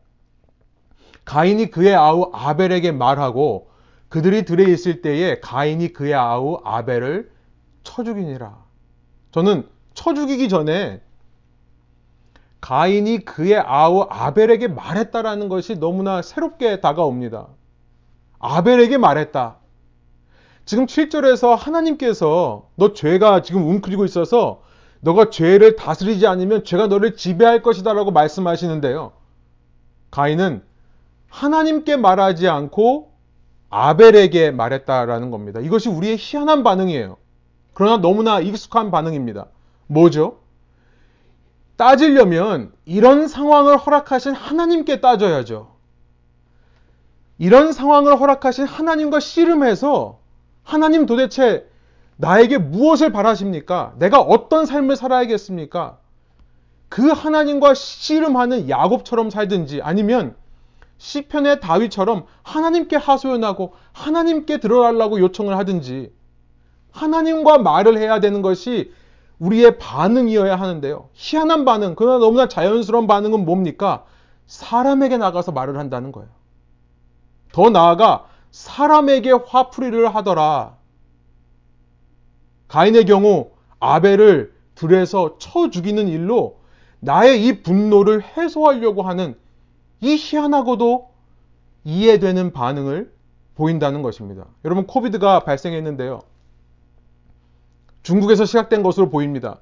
[1.25, 3.69] 가인이 그의 아우 아벨에게 말하고
[4.10, 7.32] 그들이 들에 있을 때에 가인이 그의 아우 아벨을
[7.84, 8.58] 쳐 죽이니라.
[9.32, 11.02] 저는 쳐 죽이기 전에
[12.62, 17.47] 가인이 그의 아우 아벨에게 말했다라는 것이 너무나 새롭게 다가옵니다.
[18.39, 19.58] 아벨에게 말했다.
[20.65, 24.62] 지금 7절에서 하나님께서 너 죄가 지금 웅크리고 있어서
[25.01, 29.13] 너가 죄를 다스리지 않으면 죄가 너를 지배할 것이다 라고 말씀하시는데요.
[30.12, 30.63] 가인은
[31.29, 33.12] 하나님께 말하지 않고
[33.69, 35.59] 아벨에게 말했다라는 겁니다.
[35.59, 37.17] 이것이 우리의 희한한 반응이에요.
[37.73, 39.47] 그러나 너무나 익숙한 반응입니다.
[39.88, 40.39] 뭐죠?
[41.77, 45.71] 따지려면 이런 상황을 허락하신 하나님께 따져야죠.
[47.38, 50.19] 이런 상황을 허락하신 하나님과 씨름해서
[50.63, 51.68] 하나님 도대체
[52.21, 53.93] 나에게 무엇을 바라십니까?
[53.97, 55.99] 내가 어떤 삶을 살아야겠습니까?
[56.89, 60.36] 그 하나님과 씨름하는 야곱처럼 살든지 아니면
[60.97, 66.12] 시편의 다윗처럼 하나님께 하소연하고 하나님께 들어달라고 요청을 하든지
[66.91, 68.91] 하나님과 말을 해야 되는 것이
[69.39, 71.08] 우리의 반응이어야 하는데요.
[71.13, 74.03] 희한한 반응, 그러나 너무나 자연스러운 반응은 뭡니까?
[74.45, 76.29] 사람에게 나가서 말을 한다는 거예요.
[77.53, 80.78] 더 나아가 사람에게 화풀이를 하더라.
[82.69, 86.60] 가인의 경우 아벨을 들에서 쳐 죽이는 일로
[87.01, 89.36] 나의 이 분노를 해소하려고 하는
[90.01, 91.10] 이 희한하고도
[91.84, 93.12] 이해되는 반응을
[93.55, 94.45] 보인다는 것입니다.
[94.63, 96.21] 여러분, 코비드가 발생했는데요.
[98.03, 99.60] 중국에서 시작된 것으로 보입니다.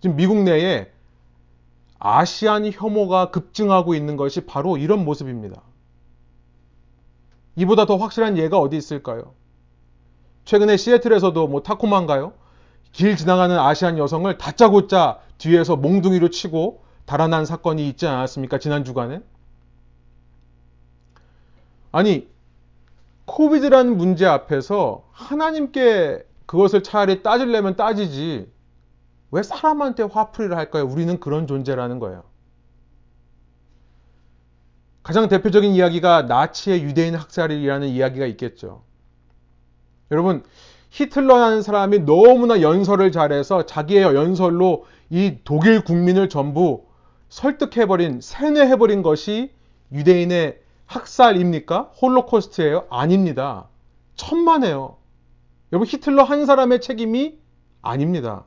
[0.00, 0.90] 지금 미국 내에
[1.98, 5.62] 아시안 혐오가 급증하고 있는 것이 바로 이런 모습입니다.
[7.56, 9.34] 이보다 더 확실한 예가 어디 있을까요?
[10.44, 12.32] 최근에 시애틀에서도 뭐 타코만가요?
[12.94, 18.58] 길 지나가는 아시안 여성을 다짜고짜 뒤에서 몽둥이로 치고 달아난 사건이 있지 않았습니까?
[18.58, 19.20] 지난 주간에?
[21.90, 22.28] 아니,
[23.24, 28.48] 코비드라는 문제 앞에서 하나님께 그것을 차라리 따질려면 따지지.
[29.32, 30.84] 왜 사람한테 화풀이를 할까요?
[30.84, 32.22] 우리는 그런 존재라는 거예요.
[35.02, 38.84] 가장 대표적인 이야기가 나치의 유대인 학살이라는 이야기가 있겠죠.
[40.12, 40.44] 여러분,
[40.94, 46.84] 히틀러라는 사람이 너무나 연설을 잘해서 자기의 연설로 이 독일 국민을 전부
[47.30, 49.50] 설득해버린, 세뇌해버린 것이
[49.90, 51.90] 유대인의 학살입니까?
[52.00, 52.84] 홀로코스트예요?
[52.90, 53.66] 아닙니다.
[54.14, 54.98] 천만에요.
[55.72, 57.38] 여러분 히틀러 한 사람의 책임이
[57.82, 58.44] 아닙니다.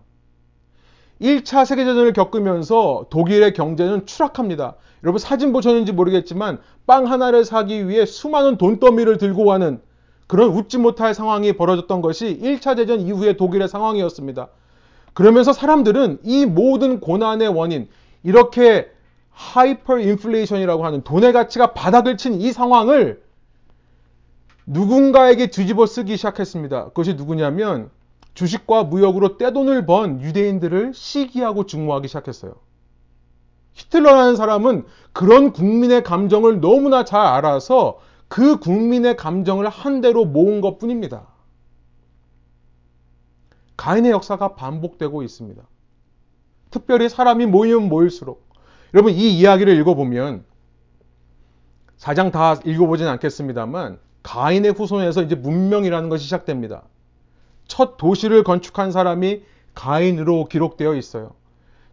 [1.20, 4.76] 1차 세계대전을 겪으면서 독일의 경제는 추락합니다.
[5.04, 9.82] 여러분 사진 보셨는지 모르겠지만 빵 하나를 사기 위해 수많은 돈더미를 들고 가는
[10.28, 14.50] 그런 웃지 못할 상황이 벌어졌던 것이 1차 대전 이후의 독일의 상황이었습니다.
[15.13, 17.88] 그러면서 사람들은 이 모든 고난의 원인,
[18.24, 18.92] 이렇게
[19.32, 23.22] 하이퍼 인플레이션이라고 하는 돈의 가치가 바닥을 친 이 상황을
[24.66, 26.86] 누군가에게 뒤집어 쓰기 시작했습니다.
[26.86, 27.90] 그것이 누구냐면
[28.34, 32.54] 주식과 무역으로 떼돈을 번 유대인들을 시기하고 증오하기 시작했어요.
[33.74, 40.78] 히틀러라는 사람은 그런 국민의 감정을 너무나 잘 알아서 그 국민의 감정을 한 대로 모은 것
[40.78, 41.28] 뿐입니다.
[43.78, 45.62] 가인의 역사가 반복되고 있습니다.
[46.72, 48.48] 특별히 사람이 모이면 모일수록
[48.94, 50.44] 여러분 이 이야기를 읽어보면
[51.98, 56.84] 사장 다 읽어보진 않겠습니다만 가인의 후손에서 이제 문명이라는 것이 시작됩니다.
[57.68, 61.32] 첫 도시를 건축한 사람이 가인으로 기록되어 있어요.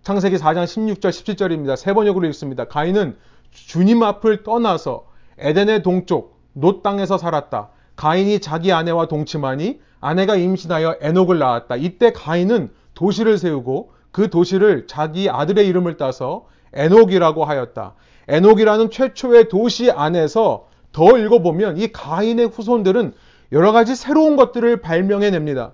[0.02, 1.76] 창세기 4장 16절 17절입니다.
[1.76, 2.64] 세 번역으로 읽습니다.
[2.64, 3.16] 가인은
[3.50, 5.06] 주님 앞을 떠나서
[5.38, 7.70] 에덴의 동쪽 놋 땅에서 살았다.
[7.96, 11.76] 가인이 자기 아내와 동침하니 아내가 임신하여 에녹을 낳았다.
[11.76, 17.94] 이때 가인은 도시를 세우고 그 도시를 자기 아들의 이름을 따서 에녹이라고 하였다.
[18.28, 23.14] 에녹이라는 최초의 도시 안에서 더 읽어보면 이 가인의 후손들은
[23.52, 25.72] 여러 가지 새로운 것들을 발명해냅니다.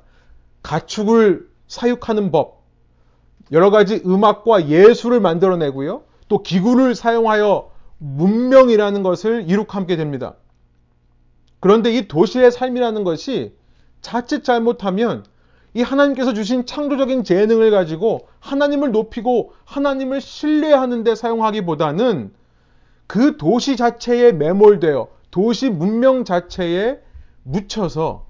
[0.62, 2.64] 가축을 사육하는 법,
[3.52, 6.02] 여러 가지 음악과 예술을 만들어내고요.
[6.28, 7.69] 또 기구를 사용하여
[8.00, 10.34] 문명이라는 것을 이룩하게 됩니다.
[11.60, 13.54] 그런데 이 도시의 삶이라는 것이
[14.00, 15.24] 자칫 잘못하면
[15.74, 22.32] 이 하나님께서 주신 창조적인 재능을 가지고 하나님을 높이고 하나님을 신뢰하는 데 사용하기보다는
[23.06, 26.98] 그 도시 자체에 매몰되어 도시 문명 자체에
[27.44, 28.26] 묻혀서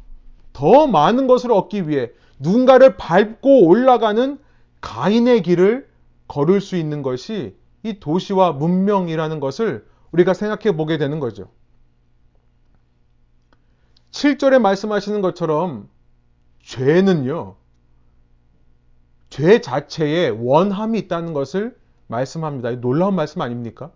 [0.53, 4.39] 더 많은 것을 얻기 위해 누군가를 밟고 올라가는
[4.81, 5.89] 가인의 길을
[6.29, 11.51] 걸을 수 있는 것이 이 도시와 문명이라는 것을 우리가 생각해 보게 되는 거죠.
[14.11, 15.89] 7절에 말씀하시는 것처럼
[16.63, 17.57] 죄는요,
[19.31, 22.71] 죄 자체에 원함이 있다는 것을 말씀합니다.
[22.81, 23.93] 놀라운 말씀 아닙니까?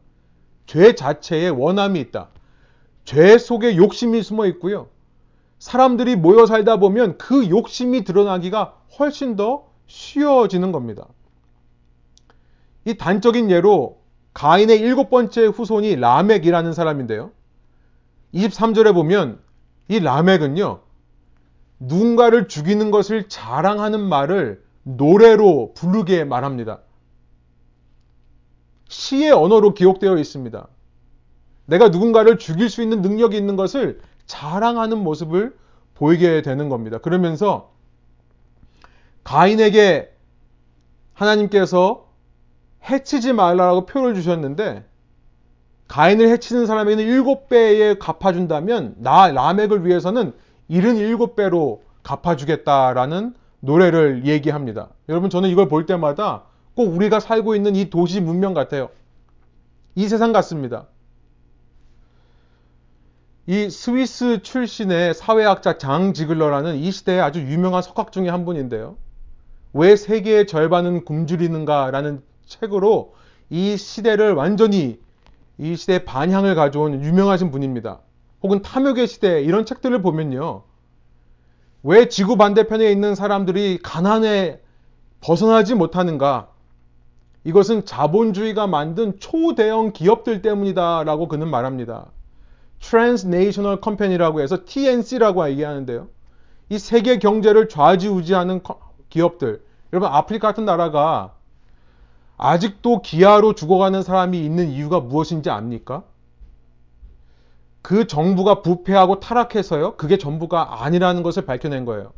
[0.66, 2.30] 죄 자체에 원함이 있다.
[3.04, 4.88] 죄 속에 욕심이 숨어 있고요.
[5.58, 11.08] 사람들이 모여 살다 보면 그 욕심이 드러나기가 훨씬 더 쉬워지는 겁니다.
[12.84, 14.02] 이 단적인 예로
[14.34, 17.30] 가인의 일곱 번째 후손이 라멕이라는 사람인데요.
[18.34, 19.40] 23절에 보면
[19.88, 20.80] 이 라멕은요,
[21.78, 26.80] 누군가를 죽이는 것을 자랑하는 말을 노래로 부르게 말합니다.
[28.88, 30.68] 시의 언어로 기록되어 있습니다.
[31.66, 35.56] 내가 누군가를 죽일 수 있는 능력이 있는 것을 자랑하는 모습을
[35.94, 36.98] 보이게 되는 겁니다.
[36.98, 37.72] 그러면서
[39.22, 40.12] 가인에게
[41.14, 42.03] 하나님께서
[42.88, 44.84] 해치지 말라라고 표를 주셨는데
[45.88, 50.32] 가인을 해치는 사람에게는 일곱 배에 갚아준다면 나 라멕을 위해서는
[50.68, 54.88] 일은 일곱 배로 갚아주겠다라는 노래를 얘기합니다.
[55.08, 56.44] 여러분 저는 이걸 볼 때마다
[56.74, 58.90] 꼭 우리가 살고 있는 이 도시 문명 같아요.
[59.94, 60.86] 이 세상 같습니다.
[63.46, 68.96] 이 스위스 출신의 사회학자 장 지글러라는 이 시대의 아주 유명한 석학 중의 한 분인데요.
[69.74, 73.14] 왜 세계의 절반은 굶주리는가라는 책으로
[73.50, 74.98] 이 시대를 완전히
[75.58, 78.00] 이 시대의 반향을 가져온 유명하신 분입니다.
[78.42, 80.62] 혹은 탐욕의 시대 이런 책들을 보면요.
[81.82, 84.60] 왜 지구 반대편에 있는 사람들이 가난에
[85.20, 86.48] 벗어나지 못하는가?
[87.44, 92.06] 이것은 자본주의가 만든 초대형 기업들 때문이다라고 그는 말합니다.
[92.80, 96.08] Transnational Company라고 해서 TNC라고 얘기하는데요.
[96.70, 98.62] 이 세계 경제를 좌지우지하는
[99.10, 99.62] 기업들.
[99.92, 101.34] 여러분 아프리카 같은 나라가
[102.36, 106.02] 아직도 기아로 죽어가는 사람이 있는 이유가 무엇인지 압니까?
[107.82, 109.96] 그 정부가 부패하고 타락해서요.
[109.96, 112.12] 그게 전부가 아니라는 것을 밝혀낸 거예요.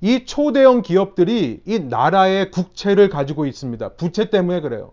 [0.00, 3.94] 이 초대형 기업들이 이 나라의 국채를 가지고 있습니다.
[3.94, 4.92] 부채 때문에 그래요.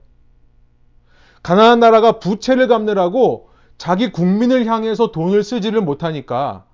[1.44, 6.66] 가난한 나라가 부채를 갚느라고 자기 국민을 향해서 돈을 쓰지를 못하니까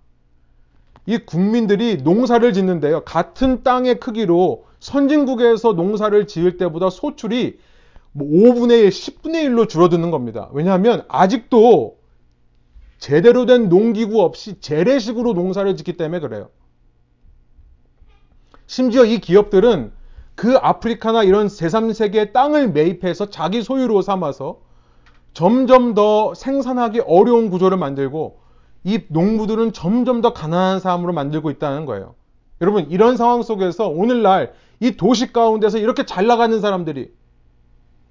[1.05, 3.03] 이 국민들이 농사를 짓는데요.
[3.03, 7.59] 같은 땅의 크기로 선진국에서 농사를 지을 때보다 소출이
[8.11, 10.49] 뭐 5분의 1, 10분의 1로 줄어드는 겁니다.
[10.51, 11.97] 왜냐하면 아직도
[12.97, 16.49] 제대로 된 농기구 없이 재래식으로 농사를 짓기 때문에 그래요.
[18.67, 19.91] 심지어 이 기업들은
[20.35, 24.61] 그 아프리카나 이런 제3세계의 땅을 매입해서 자기 소유로 삼아서
[25.33, 28.39] 점점 더 생산하기 어려운 구조를 만들고
[28.83, 32.15] 이 농부들은 점점 더 가난한 삶으로 만들고 있다는 거예요.
[32.61, 37.11] 여러분, 이런 상황 속에서 오늘날 이 도시 가운데서 이렇게 잘 나가는 사람들이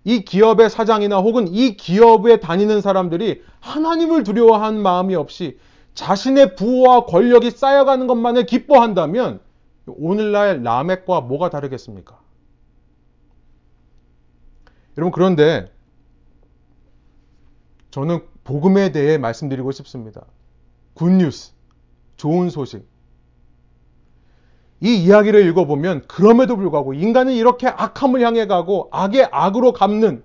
[0.04, 5.58] 이 기업의 사장이나 혹은 이 기업에 다니는 사람들이 하나님을 두려워하는 마음이 없이
[5.94, 9.40] 자신의 부와 권력이 쌓여가는 것만을 기뻐한다면
[9.86, 12.20] 오늘날 라멕과 뭐가 다르겠습니까?
[14.96, 15.72] 여러분 그런데
[17.90, 20.24] 저는 복음에 대해 말씀드리고 싶습니다.
[20.94, 21.52] 굿뉴스,
[22.16, 22.86] 좋은 소식.
[24.80, 30.22] 이 이야기를 읽어보면 그럼에도 불구하고 인간은 이렇게 악함을 향해 가고 악을 악으로 갚는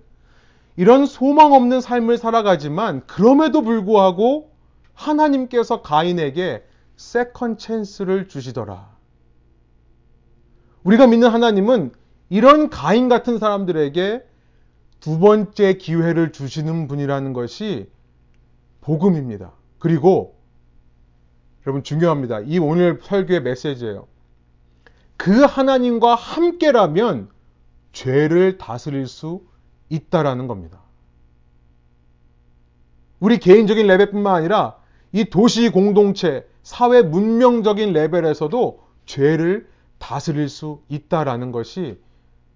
[0.76, 4.52] 이런 소망 없는 삶을 살아가지만 그럼에도 불구하고
[4.94, 6.64] 하나님께서 가인에게
[6.98, 8.94] second chance를 주시더라.
[10.84, 11.92] 우리가 믿는 하나님은
[12.30, 14.24] 이런 가인 같은 사람들에게
[15.00, 17.90] 두 번째 기회를 주시는 분이라는 것이
[18.82, 19.54] 복음입니다.
[19.80, 20.36] 그리고
[21.66, 22.42] 여러분 중요합니다.
[22.42, 24.08] 이 오늘 설교의 메시지예요.
[25.24, 27.30] 그 하나님과 함께라면
[27.94, 29.42] 죄를 다스릴 수
[29.88, 30.82] 있다라는 겁니다.
[33.22, 34.76] 우리 개인적인 레벨뿐만 아니라
[35.14, 42.02] 이 도시 공동체, 사회 문명적인 레벨에서도 죄를 다스릴 수 있다라는 것이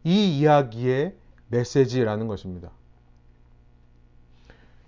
[0.04, 1.16] 이 이야기의
[1.48, 2.72] 메시지라는 것입니다.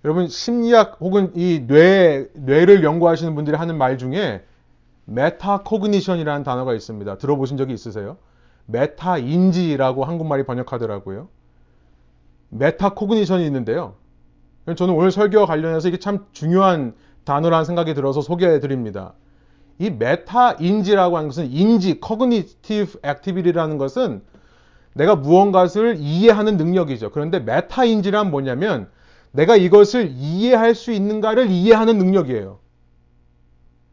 [0.04, 4.44] 여러분 심리학 혹은 이 뇌, 뇌를 연구하시는 분들이 하는 말 중에
[5.10, 7.18] metacognition이라는 단어가 있습니다.
[7.18, 8.18] 들어보신 적이 있으세요?
[8.68, 11.28] 메타인지라고 한국말로 번역하더라고요.
[12.50, 13.96] metacognition이 있는데요.
[14.76, 19.14] 저는 오늘 설교와 관련해서 이게 참 중요한 단어라는 생각이 들어서 소개해 드립니다.
[19.80, 24.22] 이 메타인지라고 하는 것은 인지, cognitive activity라는 것은
[24.94, 27.12] 내가 무언가를 이해하는 능력이죠.
[27.12, 28.90] 그런데 메타인지란 뭐냐면
[29.32, 32.60] 내가 이것을 이해할 수 있는가를 이해하는 능력이에요.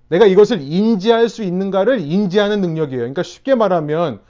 [0.09, 3.00] 내가 이것을 인지할 수 있는가를 인지하는 능력이에요.
[3.00, 4.20] 그러니까 쉽게 말하면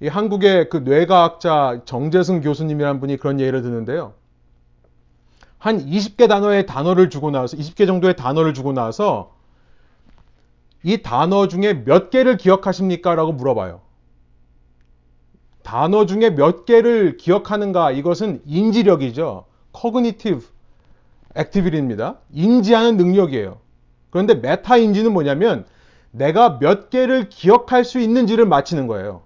[0.00, 4.14] 이 한국의 그 뇌과학자 정재승 교수님이라는 분이 그런 예를 드는데요.
[5.58, 9.36] 한 20개 단어의 단어를 주고 나서 20개 정도의 단어를 주고 나서
[10.82, 13.14] 이 단어 중에 몇 개를 기억하십니까?
[13.14, 13.80] 라고 물어봐요.
[15.62, 19.44] 단어 중에 몇 개를 기억하는가 이것은 인지력이죠.
[19.72, 20.44] cognitive
[21.38, 22.18] activity입니다.
[22.32, 23.58] 인지하는 능력이에요.
[24.12, 25.66] 그런데 메타 인지는 뭐냐면
[26.12, 29.22] 내가 몇 개를 기억할 수 있는지를 맞히는 거예요.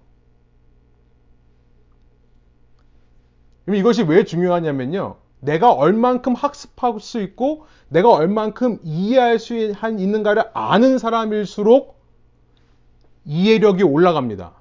[3.64, 5.16] 그럼 이것이 왜 중요하냐면요.
[5.40, 11.96] 내가 얼만큼 학습할 수 있고 내가 얼만큼 이해할 수 있는가를 아는 사람일수록
[13.24, 14.54] 이해력이 올라갑니다.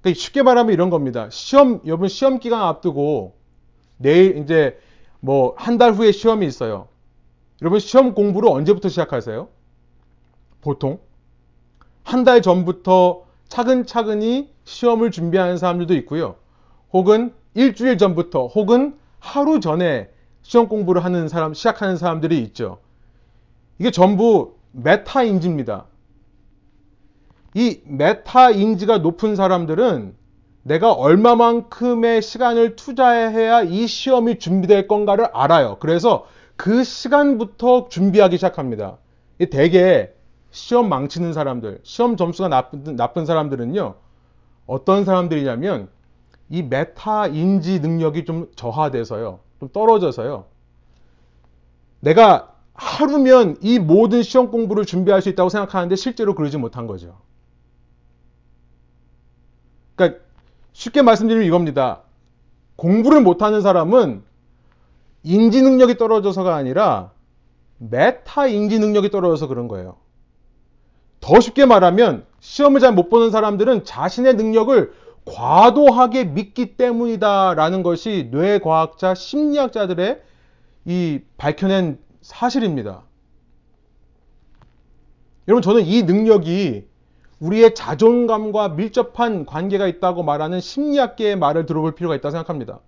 [0.00, 1.28] 그러니까 쉽게 말하면 이런 겁니다.
[1.30, 3.36] 시험, 여러분 시험 기간 앞두고
[3.98, 4.78] 내일 이제
[5.20, 6.88] 뭐 한 달 후에 시험이 있어요.
[7.64, 9.48] 여러분 시험 공부를 언제부터 시작하세요?
[10.60, 10.98] 보통
[12.02, 16.36] 한 달 전부터 차근차근히 시험을 준비하는 사람들도 있고요.
[16.92, 20.10] 혹은 일주일 전부터 혹은 하루 전에
[20.42, 22.80] 시험 공부를 하는 사람, 시작하는 사람들이 있죠.
[23.78, 25.86] 이게 전부 메타 인지입니다.
[27.54, 30.14] 이 메타 인지가 높은 사람들은
[30.64, 35.78] 내가 얼마만큼의 시간을 투자해야 이 시험이 준비될 건가를 알아요.
[35.80, 38.98] 그래서 그 시간부터 준비하기 시작합니다.
[39.50, 40.12] 대개
[40.50, 43.94] 시험 망치는 사람들, 시험 점수가 나쁜, 나쁜 사람들은요,
[44.66, 45.88] 어떤 사람들이냐면
[46.48, 49.40] 이 메타 인지 능력이 좀 저하돼서요.
[49.58, 50.46] 좀 떨어져서요.
[52.00, 57.18] 내가 하루면 이 모든 시험 공부를 준비할 수 있다고 생각하는데 실제로 그러지 못한 거죠.
[59.96, 60.20] 그러니까
[60.72, 62.02] 쉽게 말씀드리면 이겁니다.
[62.76, 64.22] 공부를 못하는 사람은
[65.24, 67.10] 인지 능력이 떨어져서가 아니라
[67.78, 69.96] 메타 인지 능력이 떨어져서 그런 거예요.
[71.20, 74.92] 더 쉽게 말하면 시험을 잘 못 보는 사람들은 자신의 능력을
[75.24, 80.20] 과도하게 믿기 때문이다라는 것이 뇌과학자, 심리학자들의
[80.84, 83.02] 이 밝혀낸 사실입니다.
[85.48, 86.86] 여러분, 저는 이 능력이
[87.40, 92.80] 우리의 자존감과 밀접한 관계가 있다고 말하는 심리학계의 말을 들어볼 필요가 있다고 생각합니다.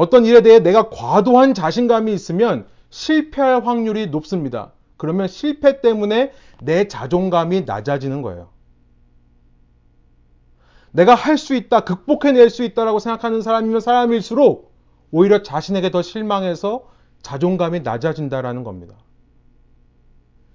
[0.00, 4.72] 어떤 일에 대해 내가 과도한 자신감이 있으면 실패할 확률이 높습니다.
[4.96, 6.32] 그러면 실패 때문에
[6.62, 8.48] 내 자존감이 낮아지는 거예요.
[10.92, 14.72] 내가 할 수 있다, 극복해낼 수 있다라고 생각하는 사람이면 사람일수록
[15.10, 16.88] 오히려 자신에게 더 실망해서
[17.20, 18.94] 자존감이 낮아진다라는 겁니다.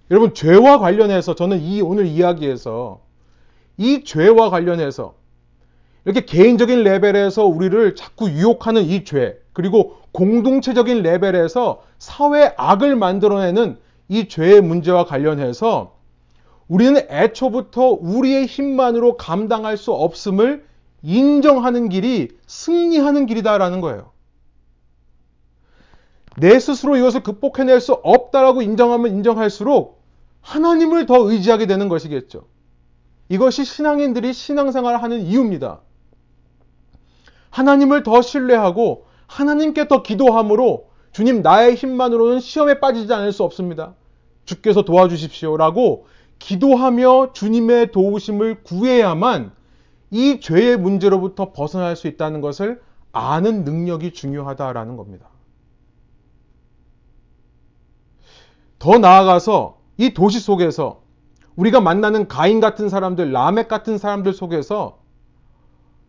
[0.10, 3.06] 여러분, 죄와 관련해서 저는 이 오늘 이야기에서
[3.78, 5.14] 이 죄와 관련해서
[6.06, 13.78] 이렇게 개인적인 레벨에서 우리를 자꾸 유혹하는 이 죄, 그리고 공동체적인 레벨에서 사회 악을 만들어내는
[14.08, 15.96] 이 죄의 문제와 관련해서
[16.68, 20.66] 우리는 애초부터 우리의 힘만으로 감당할 수 없음을
[21.02, 24.12] 인정하는 길이 승리하는 길이다라는 거예요.
[26.38, 30.04] 내 스스로 이것을 극복해낼 수 없다라고 인정하면 인정할수록
[30.42, 32.46] 하나님을 더 의지하게 되는 것이겠죠.
[33.30, 35.82] 이것이 신앙인들이 신앙생활을 하는 이유입니다.
[37.56, 43.96] 하나님을 더 신뢰하고 하나님께 더 기도함으로 주님 나의 힘만으로는 시험에 빠지지 않을 수 없습니다.
[44.44, 46.06] 주께서 도와주십시오라고
[46.38, 49.54] 기도하며 주님의 도우심을 구해야만
[50.12, 52.82] 이 죄의 문제로부터 벗어날 수 있다는 것을
[53.14, 55.30] 아는 능력이 중요하다라는 겁니다.
[58.80, 61.04] 더 나아가서 이 도시 속에서
[61.56, 65.05] 우리가 만나는 가인 같은 사람들, 라멕 같은 사람들 속에서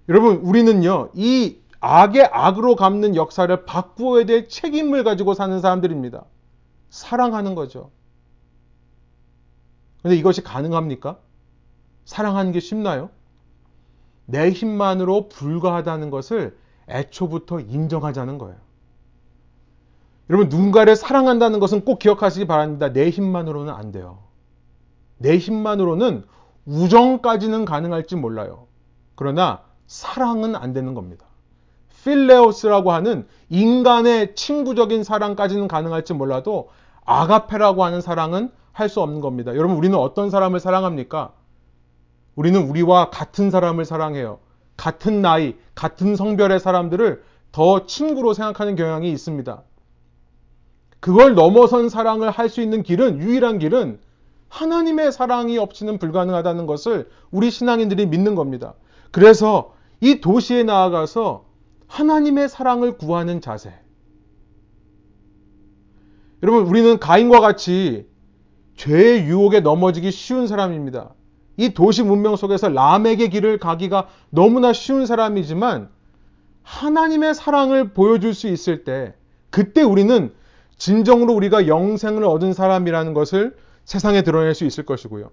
[0.08, 6.24] 여러분, 우리는요, 이 악의 악으로 갚는 역사를 바꾸어야 될 책임을 가지고 사는 사람들입니다.
[6.90, 7.90] 사랑하는 거죠.
[10.02, 11.18] 근데 이것이 가능합니까?
[12.04, 13.10] 사랑하는 게 쉽나요?
[14.26, 16.56] 내 힘만으로 불가하다는 것을
[16.88, 18.56] 애초부터 인정하자는 거예요.
[20.30, 22.92] 여러분, 누군가를 사랑한다는 것은 꼭 기억하시기 바랍니다.
[22.92, 24.18] 내 힘만으로는 안 돼요.
[25.18, 26.24] 내 힘만으로는
[26.66, 28.66] 우정까지는 가능할지 몰라요.
[29.14, 31.26] 그러나 사랑은 안 되는 겁니다.
[32.04, 36.68] 필레오스라고 하는 인간의 친구적인 사랑까지는 가능할지 몰라도
[37.04, 39.56] 아가페라고 하는 사랑은 할 수 없는 겁니다.
[39.56, 41.32] 여러분, 우리는 어떤 사람을 사랑합니까?
[42.34, 44.38] 우리는 우리와 같은 사람을 사랑해요.
[44.76, 49.62] 같은 나이, 같은 성별의 사람들을 더 친구로 생각하는 경향이 있습니다.
[51.00, 53.98] 그걸 넘어선 사랑을 할 수 있는 길은, 유일한 길은
[54.48, 58.74] 하나님의 사랑이 없이는 불가능하다는 것을 우리 신앙인들이 믿는 겁니다.
[59.10, 59.74] 그래서
[60.06, 61.46] 이 도시에 나아가서
[61.88, 63.74] 하나님의 사랑을 구하는 자세.
[66.44, 68.06] 여러분, 우리는 가인과 같이
[68.76, 71.12] 죄의 유혹에 넘어지기 쉬운 사람입니다.
[71.56, 75.88] 이 도시 문명 속에서 람에게 길을 가기가 너무나 쉬운 사람이지만
[76.62, 79.12] 하나님의 사랑을 보여줄 수 있을 때
[79.50, 80.32] 그때 우리는
[80.78, 85.32] 진정으로 우리가 영생을 얻은 사람이라는 것을 세상에 드러낼 수 있을 것이고요.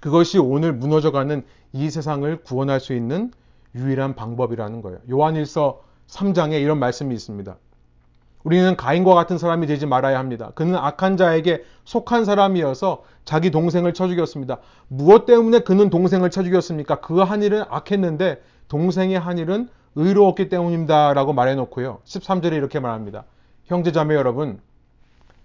[0.00, 3.30] 그것이 오늘 무너져가는 이 세상을 구원할 수 있는
[3.74, 4.98] 유일한 방법이라는 거예요.
[5.10, 7.56] 요한일서 3장에 이런 말씀이 있습니다.
[8.44, 10.50] 우리는 가인과 같은 사람이 되지 말아야 합니다.
[10.56, 14.58] 그는 악한 자에게 속한 사람이어서 자기 동생을 쳐 죽였습니다.
[14.88, 17.00] 무엇 때문에 그는 동생을 쳐 죽였습니까?
[17.00, 21.12] 그 한 일은 악했는데 동생의 한 일은 의로웠기 때문입니다.
[21.14, 22.00] 라고 말해놓고요.
[22.04, 23.24] 13절에 이렇게 말합니다.
[23.66, 24.60] 형제자매 여러분,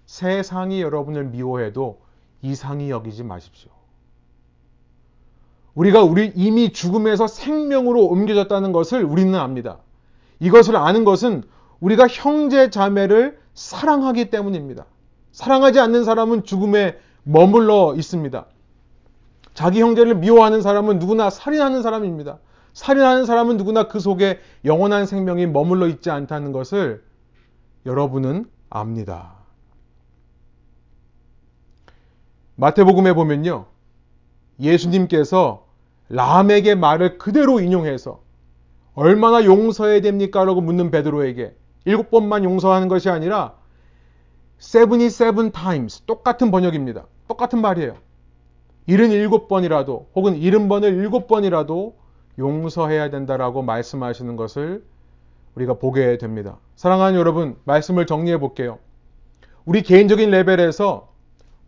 [0.06, 2.00] 세상이 여러분을 미워해도
[2.42, 3.70] 이상히 여기지 마십시오.
[5.74, 9.78] 우리가 우리 이미 죽음에서 생명으로 옮겨졌다는 것을 우리는 압니다.
[10.40, 11.44] 이것을 아는 것은
[11.80, 14.86] 우리가 형제 자매를 사랑하기 때문입니다.
[15.32, 18.46] 사랑하지 않는 사람은 죽음에 머물러 있습니다.
[19.54, 22.38] 자기 형제를 미워하는 사람은 누구나 살인하는 사람입니다.
[22.72, 27.02] 살인하는 사람은 누구나 그 속에 영원한 생명이 머물러 있지 않다는 것을
[27.86, 29.34] 여러분은 압니다.
[32.56, 33.66] 마태복음에 보면요.
[34.60, 35.66] 예수님께서
[36.08, 38.20] 람에게 말을 그대로 인용해서
[38.94, 40.44] 얼마나 용서해야 됩니까?
[40.44, 41.54] 라고 묻는 베드로에게
[41.84, 43.54] 일곱 번만 용서하는 것이 아니라
[44.58, 47.06] seventy seven times 똑같은 번역입니다.
[47.28, 47.96] 똑같은 말이에요.
[48.86, 51.96] 일은 일곱 번이라도 혹은 일흔 번을 일곱 번이라도
[52.38, 54.84] 용서해야 된다라고 말씀하시는 것을
[55.54, 56.58] 우리가 보게 됩니다.
[56.76, 58.78] 사랑하는 여러분, 말씀을 정리해 볼게요.
[59.64, 61.07] 우리 개인적인 레벨에서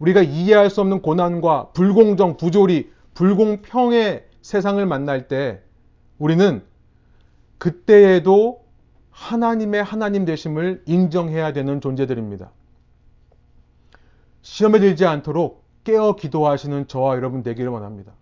[0.00, 5.62] 우리가 이해할 수 없는 고난과 불공정, 부조리, 불공평의 세상을 만날 때
[6.18, 6.62] 우리는
[7.58, 8.64] 그때에도
[9.10, 12.50] 하나님의 하나님 되심을 인정해야 되는 존재들입니다.
[14.42, 18.12] 시험에 들지 않도록 깨어 기도하시는 저와 여러분 되기를 원합니다.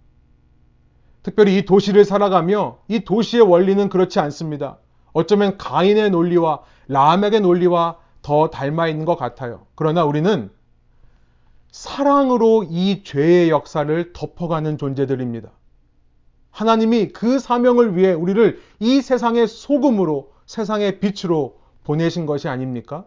[1.22, 4.78] 특별히 이 도시를 살아가며 이 도시의 원리는 그렇지 않습니다.
[5.12, 9.66] 어쩌면 가인의 논리와 라멕의 논리와 더 닮아 있는 것 같아요.
[9.74, 10.50] 그러나 우리는
[11.70, 15.50] 사랑으로 이 죄의 역사를 덮어가는 존재들입니다.
[16.50, 23.04] 하나님이 그 사명을 위해 우리를 이 세상의 소금으로, 세상의 빛으로 보내신 것이 아닙니까?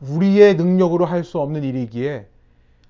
[0.00, 2.28] 우리의 능력으로 할 수 없는 일이기에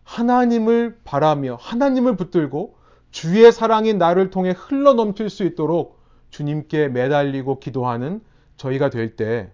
[0.02, 2.76] 하나님을 바라며 하나님을 붙들고
[3.10, 6.00] 주의 사랑이 나를 통해 흘러 넘칠 수 있도록
[6.30, 8.20] 주님께 매달리고 기도하는
[8.56, 9.52] 저희가 될 때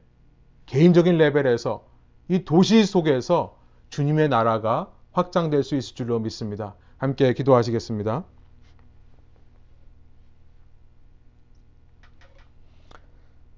[0.66, 1.84] 개인적인 레벨에서
[2.28, 3.58] 이 도시 속에서
[3.90, 6.74] 주님의 나라가 확장될 수 있을 줄로 믿습니다.
[6.98, 8.24] 함께 기도하시겠습니다.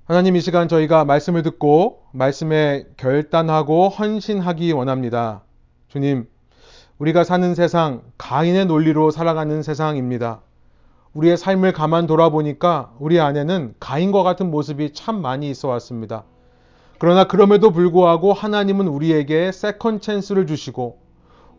[0.04, 5.42] 하나님 이 시간 저희가 말씀을 듣고 말씀에 결단하고 헌신하기 원합니다.
[5.88, 6.28] 주님,
[6.98, 10.42] 우리가 사는 세상, 가인의 논리로 살아가는 세상입니다.
[11.14, 16.24] 우리의 삶을 가만 돌아보니까 우리 안에는 가인과 같은 모습이 참 많이 있어 왔습니다.
[16.98, 21.01] 그러나 그럼에도 불구하고 하나님은 우리에게 second chance를 주시고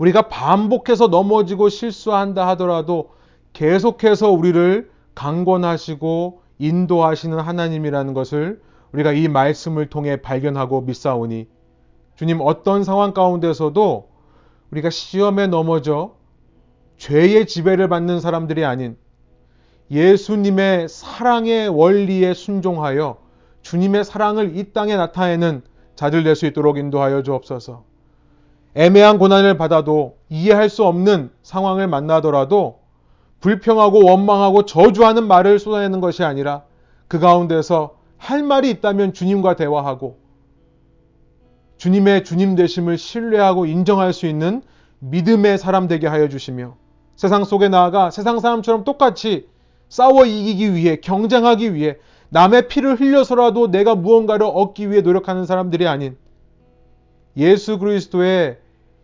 [0.03, 3.11] 우리가 반복해서 넘어지고 실수한다 하더라도
[3.53, 11.47] 계속해서 우리를 강권하시고 인도하시는 하나님이라는 것을 우리가 이 말씀을 통해 발견하고 믿사오니
[12.15, 14.09] 주님 어떤 상황 가운데서도
[14.71, 16.15] 우리가 시험에 넘어져
[16.97, 18.97] 죄의 지배를 받는 사람들이 아닌
[19.89, 23.19] 예수님의 사랑의 원리에 순종하여
[23.61, 25.61] 주님의 사랑을 이 땅에 나타내는
[25.95, 27.92] 자들 될 수 있도록 인도하여 주옵소서.
[28.75, 32.79] 애매한 고난을 받아도 이해할 수 없는 상황을 만나더라도
[33.39, 36.63] 불평하고 원망하고 저주하는 말을 쏟아내는 것이 아니라
[37.07, 40.17] 그 가운데서 할 말이 있다면 주님과 대화하고
[41.77, 44.61] 주님의 주님 되심을 신뢰하고 인정할 수 있는
[44.99, 46.77] 믿음의 사람 되게 하여 주시며
[47.15, 49.47] 세상 속에 나아가 세상 사람처럼 똑같이
[49.89, 51.97] 싸워 이기기 위해 경쟁하기 위해
[52.29, 56.17] 남의 피를 흘려서라도 내가 무언가를 얻기 위해 노력하는 사람들이 아닌
[57.37, 58.62] 예수 그리스도의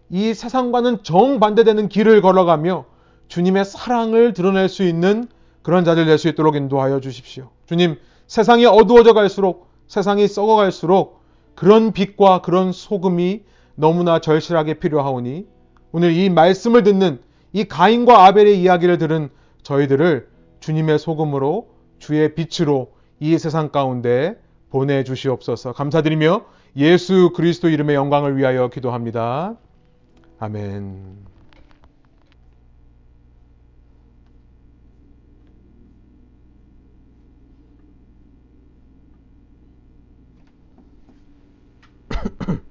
[0.10, 2.86] 이 세상과는 정반대되는 길을 걸어가며
[3.28, 5.28] 주님의 사랑을 드러낼 수 있는
[5.62, 7.50] 그런 자들 될 수 있도록 인도하여 주십시오.
[7.68, 7.98] 주님,
[8.28, 11.22] 세상이 어두워져 갈수록 세상이 썩어 갈수록
[11.56, 13.44] 그런 빛과 그런 소금이
[13.76, 15.46] 너무나 절실하게 필요하오니
[15.92, 17.20] 오늘 이 말씀을 듣는
[17.54, 19.30] 이 가인과 아벨의 이야기를 들은
[19.64, 20.28] 저희들을
[20.60, 24.40] 주님의 소금으로 주의 빛으로 이 세상 가운데
[24.70, 25.74] 보내 주시옵소서.
[25.74, 26.46] 감사드리며
[26.78, 29.56] 예수 그리스도 이름의 영광을 위하여 기도합니다.
[30.40, 31.28] 아멘.